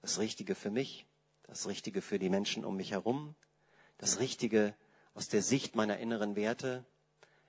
Das 0.00 0.18
Richtige 0.18 0.54
für 0.54 0.70
mich, 0.70 1.06
das 1.42 1.66
Richtige 1.66 2.02
für 2.02 2.18
die 2.18 2.30
Menschen 2.30 2.64
um 2.64 2.76
mich 2.76 2.92
herum, 2.92 3.34
das 3.98 4.20
Richtige 4.20 4.74
aus 5.16 5.28
der 5.28 5.42
Sicht 5.42 5.74
meiner 5.74 5.98
inneren 5.98 6.36
Werte. 6.36 6.84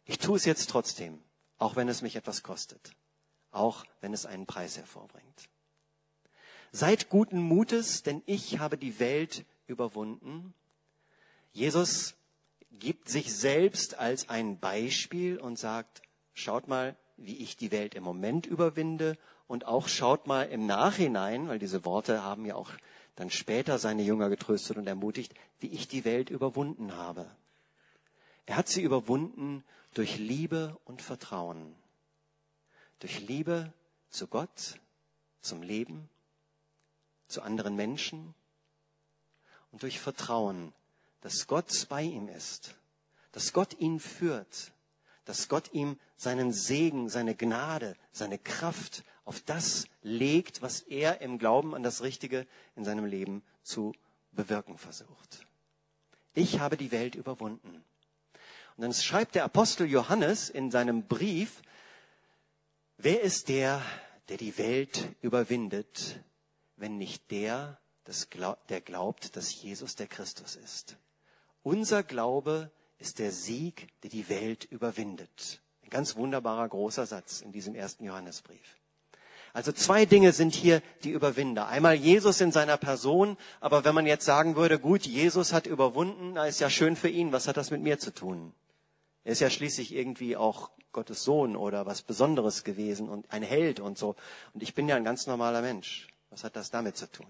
Ich 0.05 0.19
tue 0.19 0.37
es 0.37 0.45
jetzt 0.45 0.69
trotzdem, 0.69 1.19
auch 1.57 1.75
wenn 1.75 1.89
es 1.89 2.01
mich 2.01 2.15
etwas 2.15 2.41
kostet, 2.41 2.91
auch 3.51 3.85
wenn 3.99 4.13
es 4.13 4.25
einen 4.25 4.45
Preis 4.45 4.77
hervorbringt. 4.77 5.49
Seid 6.71 7.09
guten 7.09 7.39
Mutes, 7.41 8.03
denn 8.03 8.23
ich 8.25 8.59
habe 8.59 8.77
die 8.77 8.99
Welt 8.99 9.45
überwunden. 9.67 10.53
Jesus 11.51 12.15
gibt 12.71 13.09
sich 13.09 13.35
selbst 13.35 13.99
als 13.99 14.29
ein 14.29 14.59
Beispiel 14.59 15.37
und 15.37 15.59
sagt, 15.59 16.01
schaut 16.33 16.69
mal, 16.69 16.95
wie 17.17 17.37
ich 17.37 17.57
die 17.57 17.71
Welt 17.71 17.95
im 17.95 18.03
Moment 18.03 18.45
überwinde 18.45 19.17
und 19.47 19.65
auch 19.65 19.89
schaut 19.89 20.25
mal 20.25 20.43
im 20.43 20.65
Nachhinein, 20.67 21.49
weil 21.49 21.59
diese 21.59 21.83
Worte 21.83 22.23
haben 22.23 22.45
ja 22.45 22.55
auch 22.55 22.71
dann 23.15 23.29
später 23.29 23.77
seine 23.77 24.03
Jünger 24.03 24.29
getröstet 24.29 24.77
und 24.77 24.87
ermutigt, 24.87 25.33
wie 25.59 25.67
ich 25.67 25.87
die 25.87 26.05
Welt 26.05 26.29
überwunden 26.29 26.95
habe. 26.95 27.29
Er 28.47 28.55
hat 28.55 28.69
sie 28.69 28.81
überwunden 28.81 29.63
durch 29.93 30.17
Liebe 30.17 30.79
und 30.85 31.01
Vertrauen. 31.01 31.75
Durch 32.99 33.19
Liebe 33.19 33.73
zu 34.09 34.25
Gott, 34.27 34.79
zum 35.41 35.61
Leben 35.61 36.09
zu 37.27 37.41
anderen 37.41 37.75
Menschen 37.75 38.33
und 39.71 39.83
durch 39.83 39.99
Vertrauen, 39.99 40.73
dass 41.21 41.47
Gott 41.47 41.87
bei 41.89 42.03
ihm 42.03 42.29
ist, 42.29 42.75
dass 43.33 43.51
Gott 43.51 43.77
ihn 43.79 43.99
führt, 43.99 44.71
dass 45.25 45.49
Gott 45.49 45.73
ihm 45.73 45.99
seinen 46.15 46.53
Segen, 46.53 47.09
seine 47.09 47.35
Gnade, 47.35 47.97
seine 48.13 48.39
Kraft 48.39 49.03
auf 49.25 49.41
das 49.41 49.87
legt, 50.03 50.61
was 50.61 50.81
er 50.81 51.19
im 51.19 51.37
Glauben 51.37 51.75
an 51.75 51.83
das 51.83 52.01
Richtige 52.01 52.47
in 52.77 52.85
seinem 52.85 53.05
Leben 53.05 53.43
zu 53.61 53.93
bewirken 54.31 54.77
versucht. 54.77 55.45
Ich 56.33 56.59
habe 56.59 56.77
die 56.77 56.91
Welt 56.91 57.15
überwunden. 57.15 57.83
Und 58.77 58.83
dann 58.83 58.93
schreibt 58.93 59.33
der 59.33 59.43
Apostel 59.43 59.89
Johannes 59.89 60.49
in 60.49 60.69
seinem 60.69 61.07
Brief, 61.07 61.63
wer 62.97 63.21
ist 63.21 63.49
der, 63.49 63.81
der 64.29 64.37
die 64.37 64.57
Welt 64.59 65.15
überwindet, 65.21 66.19
wenn 66.75 66.97
nicht 66.97 67.31
der, 67.31 67.79
der 68.69 68.81
glaubt, 68.81 69.35
dass 69.35 69.61
Jesus 69.61 69.95
der 69.95 70.05
Christus 70.05 70.55
ist. 70.55 70.95
Unser 71.63 72.03
Glaube 72.03 72.71
ist 72.99 73.17
der 73.17 73.31
Sieg, 73.31 73.87
der 74.03 74.11
die 74.11 74.29
Welt 74.29 74.65
überwindet. 74.65 75.61
Ein 75.83 75.89
ganz 75.89 76.15
wunderbarer 76.15 76.69
großer 76.69 77.07
Satz 77.07 77.41
in 77.41 77.51
diesem 77.51 77.73
ersten 77.73 78.05
Johannesbrief. 78.05 78.77
Also 79.53 79.71
zwei 79.71 80.05
Dinge 80.05 80.33
sind 80.33 80.53
hier 80.53 80.83
die 81.03 81.09
Überwinder. 81.09 81.67
Einmal 81.67 81.95
Jesus 81.95 82.41
in 82.41 82.51
seiner 82.51 82.77
Person, 82.77 83.37
aber 83.59 83.85
wenn 83.85 83.95
man 83.95 84.05
jetzt 84.05 84.25
sagen 84.25 84.55
würde, 84.55 84.77
gut, 84.77 85.07
Jesus 85.07 85.51
hat 85.51 85.65
überwunden, 85.65 86.33
na 86.33 86.45
ist 86.45 86.59
ja 86.59 86.69
schön 86.69 86.95
für 86.95 87.09
ihn, 87.09 87.31
was 87.31 87.47
hat 87.47 87.57
das 87.57 87.71
mit 87.71 87.81
mir 87.81 87.97
zu 87.97 88.13
tun? 88.13 88.53
Er 89.27 89.33
ist 89.33 89.41
ja 89.41 89.49
schließlich 89.49 89.93
irgendwie 89.93 90.37
auch 90.37 90.69
Gottes 90.93 91.25
Sohn 91.25 91.57
oder 91.57 91.85
was 91.85 92.01
Besonderes 92.01 92.63
gewesen 92.63 93.09
und 93.09 93.29
ein 93.29 93.43
Held 93.43 93.81
und 93.81 93.97
so. 93.97 94.15
Und 94.53 94.63
ich 94.63 94.73
bin 94.73 94.87
ja 94.87 94.95
ein 94.95 95.03
ganz 95.03 95.27
normaler 95.27 95.61
Mensch. 95.61 96.07
Was 96.29 96.45
hat 96.45 96.55
das 96.55 96.71
damit 96.71 96.95
zu 96.95 97.11
tun? 97.11 97.27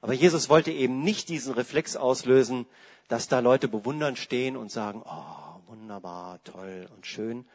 Aber 0.00 0.12
Jesus 0.12 0.48
wollte 0.48 0.70
eben 0.70 1.02
nicht 1.02 1.28
diesen 1.28 1.54
Reflex 1.54 1.96
auslösen, 1.96 2.66
dass 3.08 3.26
da 3.26 3.40
Leute 3.40 3.66
bewundernd 3.66 4.16
stehen 4.16 4.56
und 4.56 4.70
sagen, 4.70 5.02
oh, 5.04 5.60
wunderbar, 5.66 6.40
toll 6.44 6.88
und 6.94 7.04
schön, 7.04 7.46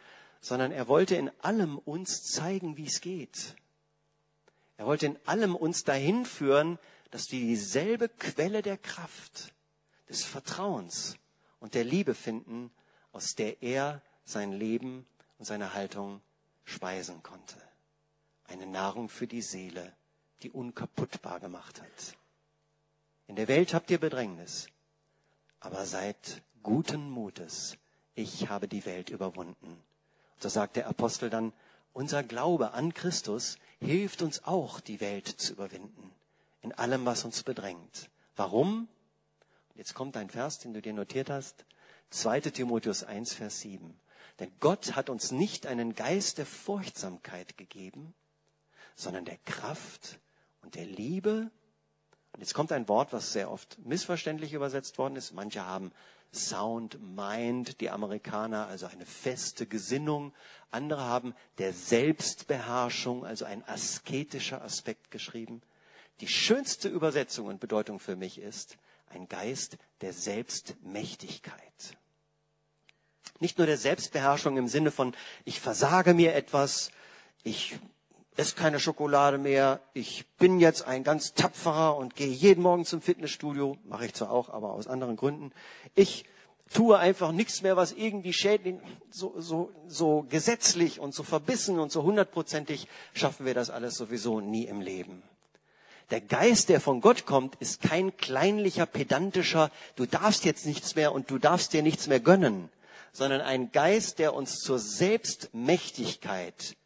sondern 0.41 0.73
er 0.73 0.89
wollte 0.89 1.15
in 1.15 1.31
allem 1.39 1.77
uns 1.77 2.23
zeigen, 2.23 2.75
wie 2.75 2.87
es 2.87 2.99
geht. 2.99 3.55
Er 4.75 4.87
wollte 4.87 5.05
in 5.05 5.17
allem 5.23 5.55
uns 5.55 5.85
dahin 5.85 6.25
führen, 6.25 6.79
dass 7.11 7.31
wir 7.31 7.39
dieselbe 7.39 8.09
Quelle 8.09 8.61
der 8.61 8.77
Kraft, 8.77 9.53
des 10.09 10.25
Vertrauens 10.25 11.15
und 11.61 11.75
der 11.75 11.85
Liebe 11.85 12.13
finden, 12.13 12.71
aus 13.17 13.33
der 13.33 13.63
er 13.63 14.03
sein 14.25 14.51
Leben 14.51 15.07
und 15.39 15.45
seine 15.45 15.73
Haltung 15.73 16.21
speisen 16.65 17.23
konnte. 17.23 17.55
Eine 18.43 18.67
Nahrung 18.67 19.09
für 19.09 19.25
die 19.25 19.41
Seele, 19.41 19.91
die 20.43 20.51
unkaputtbar 20.51 21.39
gemacht 21.39 21.81
hat. 21.81 22.15
In 23.25 23.35
der 23.35 23.47
Welt 23.47 23.73
habt 23.73 23.89
ihr 23.89 23.97
Bedrängnis, 23.97 24.67
aber 25.59 25.87
seid 25.87 26.43
guten 26.61 27.09
Mutes. 27.09 27.77
Ich 28.13 28.49
habe 28.49 28.67
die 28.67 28.85
Welt 28.85 29.09
überwunden. 29.09 29.81
So 30.37 30.47
sagt 30.47 30.75
der 30.75 30.87
Apostel 30.87 31.31
dann, 31.31 31.53
unser 31.93 32.21
Glaube 32.21 32.73
an 32.73 32.93
Christus 32.93 33.57
hilft 33.79 34.21
uns 34.21 34.43
auch, 34.43 34.79
die 34.79 35.01
Welt 35.01 35.27
zu 35.27 35.53
überwinden. 35.53 36.11
In 36.61 36.71
allem, 36.71 37.03
was 37.07 37.25
uns 37.25 37.41
bedrängt. 37.41 38.11
Warum? 38.35 38.87
Jetzt 39.73 39.95
kommt 39.95 40.15
ein 40.17 40.29
Vers, 40.29 40.59
den 40.59 40.75
du 40.75 40.83
dir 40.83 40.93
notiert 40.93 41.31
hast. 41.31 41.65
2. 42.09 42.41
Timotheus 42.41 43.03
1, 43.03 43.33
Vers 43.33 43.59
7. 43.61 43.99
Denn 44.39 44.51
Gott 44.59 44.95
hat 44.95 45.09
uns 45.09 45.31
nicht 45.31 45.65
einen 45.65 45.95
Geist 45.95 46.37
der 46.37 46.45
Furchtsamkeit 46.45 47.57
gegeben, 47.57 48.13
sondern 48.95 49.25
der 49.25 49.37
Kraft 49.45 50.19
und 50.61 50.75
der 50.75 50.85
Liebe. 50.85 51.49
Und 52.33 52.39
jetzt 52.39 52.53
kommt 52.53 52.71
ein 52.71 52.87
Wort, 52.87 53.13
was 53.13 53.33
sehr 53.33 53.51
oft 53.51 53.79
missverständlich 53.79 54.53
übersetzt 54.53 54.97
worden 54.97 55.15
ist. 55.15 55.33
Manche 55.33 55.65
haben 55.65 55.91
Sound 56.33 56.99
Mind, 57.01 57.81
die 57.81 57.89
Amerikaner, 57.89 58.67
also 58.67 58.85
eine 58.85 59.05
feste 59.05 59.65
Gesinnung. 59.65 60.33
Andere 60.71 61.01
haben 61.01 61.33
der 61.57 61.73
Selbstbeherrschung, 61.73 63.25
also 63.25 63.45
ein 63.45 63.67
asketischer 63.67 64.61
Aspekt 64.61 65.09
geschrieben. 65.09 65.61
Die 66.19 66.27
schönste 66.27 66.89
Übersetzung 66.89 67.47
und 67.47 67.59
Bedeutung 67.59 67.99
für 67.99 68.15
mich 68.15 68.39
ist 68.39 68.77
ein 69.09 69.27
Geist 69.27 69.77
der 70.01 70.13
Selbstmächtigkeit. 70.13 71.61
Nicht 73.39 73.57
nur 73.57 73.67
der 73.67 73.77
Selbstbeherrschung 73.77 74.57
im 74.57 74.67
Sinne 74.67 74.91
von, 74.91 75.15
ich 75.45 75.59
versage 75.59 76.13
mir 76.13 76.33
etwas, 76.33 76.91
ich 77.43 77.77
esse 78.35 78.55
keine 78.55 78.79
Schokolade 78.79 79.37
mehr, 79.37 79.79
ich 79.93 80.25
bin 80.37 80.59
jetzt 80.59 80.83
ein 80.83 81.03
ganz 81.03 81.33
tapferer 81.33 81.97
und 81.97 82.15
gehe 82.15 82.27
jeden 82.27 82.61
Morgen 82.61 82.85
zum 82.85 83.01
Fitnessstudio, 83.01 83.77
mache 83.83 84.05
ich 84.05 84.13
zwar 84.13 84.31
auch, 84.31 84.49
aber 84.49 84.73
aus 84.73 84.87
anderen 84.87 85.15
Gründen. 85.15 85.51
Ich 85.95 86.25
tue 86.73 86.97
einfach 86.97 87.31
nichts 87.31 87.61
mehr, 87.61 87.77
was 87.77 87.91
irgendwie 87.91 88.33
schädlich, 88.33 88.75
so, 89.09 89.33
so, 89.37 89.71
so 89.87 90.25
gesetzlich 90.29 90.99
und 90.99 91.13
so 91.13 91.23
verbissen 91.23 91.79
und 91.79 91.91
so 91.91 92.03
hundertprozentig 92.03 92.87
schaffen 93.13 93.45
wir 93.45 93.53
das 93.53 93.69
alles 93.69 93.95
sowieso 93.95 94.39
nie 94.39 94.65
im 94.65 94.81
Leben. 94.81 95.23
Der 96.09 96.21
Geist, 96.21 96.69
der 96.69 96.79
von 96.79 97.01
Gott 97.01 97.25
kommt, 97.25 97.55
ist 97.55 97.81
kein 97.81 98.15
kleinlicher, 98.15 98.85
pedantischer, 98.85 99.71
du 99.95 100.05
darfst 100.05 100.45
jetzt 100.45 100.65
nichts 100.65 100.95
mehr 100.95 101.11
und 101.11 101.29
du 101.29 101.37
darfst 101.37 101.73
dir 101.73 101.83
nichts 101.83 102.07
mehr 102.07 102.21
gönnen, 102.21 102.69
sondern 103.11 103.41
ein 103.41 103.71
Geist, 103.71 104.19
der 104.19 104.33
uns 104.33 104.59
zur 104.59 104.79
Selbstmächtigkeit 104.79 106.77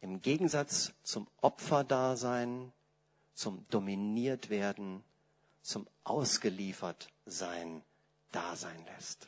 im 0.00 0.20
Gegensatz 0.20 0.92
zum 1.02 1.26
Opferdasein, 1.40 2.72
zum 3.34 3.66
dominiert 3.70 4.50
werden, 4.50 5.02
zum 5.62 5.88
ausgeliefert 6.04 7.08
sein 7.26 7.82
da 8.30 8.56
sein 8.56 8.84
lässt. 8.94 9.26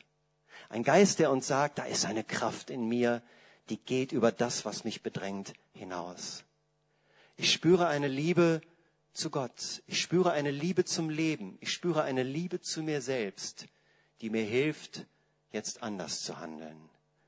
Ein 0.69 0.83
Geist, 0.83 1.19
der 1.19 1.31
uns 1.31 1.47
sagt, 1.47 1.79
da 1.79 1.83
ist 1.85 2.05
eine 2.05 2.23
Kraft 2.23 2.69
in 2.69 2.87
mir, 2.87 3.21
die 3.69 3.77
geht 3.77 4.11
über 4.11 4.31
das, 4.31 4.65
was 4.65 4.83
mich 4.83 5.01
bedrängt, 5.01 5.53
hinaus. 5.73 6.43
Ich 7.37 7.51
spüre 7.51 7.87
eine 7.87 8.07
Liebe 8.07 8.61
zu 9.17 9.31
Gott. 9.31 9.81
Ich 9.87 9.99
spüre 9.99 10.31
eine 10.31 10.51
Liebe 10.51 10.85
zum 10.85 11.09
Leben. 11.09 11.57
Ich 11.59 11.73
spüre 11.73 12.03
eine 12.03 12.23
Liebe 12.23 12.61
zu 12.61 12.83
mir 12.83 13.01
selbst, 13.01 13.67
die 14.21 14.29
mir 14.29 14.43
hilft, 14.43 15.05
jetzt 15.51 15.81
anders 15.81 16.21
zu 16.21 16.39
handeln. 16.39 16.77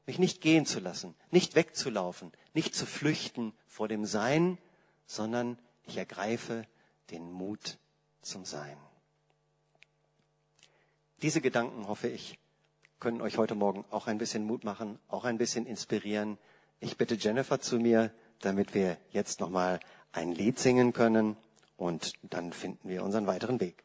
Mich 0.06 0.20
nicht 0.20 0.42
gehen 0.42 0.66
zu 0.66 0.80
lassen, 0.80 1.16
nicht 1.32 1.56
wegzulaufen, 1.56 2.32
nicht 2.54 2.76
zu 2.76 2.86
flüchten 2.86 3.54
vor 3.68 3.88
dem 3.88 4.06
Sein, 4.06 4.58
sondern 5.08 5.58
ich 5.84 5.98
ergreife 5.98 6.66
den 7.10 7.32
Mut 7.32 7.80
zum 8.22 8.46
Sein. 8.46 8.78
Diese 11.22 11.42
Gedanken, 11.42 11.88
hoffe 11.88 12.08
ich, 12.08 12.38
können 13.00 13.22
euch 13.22 13.38
heute 13.38 13.56
Morgen 13.56 13.84
auch 13.90 14.08
ein 14.08 14.20
bisschen 14.20 14.46
Mut 14.46 14.64
machen, 14.64 15.00
auch 15.08 15.26
ein 15.26 15.38
bisschen 15.38 15.66
inspirieren. 15.66 16.38
Ich 16.80 16.98
bitte 16.98 17.16
Jennifer 17.16 17.60
zu 17.60 17.80
mir, 17.80 18.12
damit 18.42 18.74
wir 18.74 18.98
jetzt 19.12 19.40
nochmal 19.40 19.80
ein 20.12 20.32
Lied 20.32 20.60
singen 20.60 20.94
können 20.94 21.36
und 21.80 22.14
dann 22.24 22.52
finden 22.52 22.90
wir 22.90 23.04
unseren 23.04 23.26
weiteren 23.26 23.60
Weg. 23.60 23.84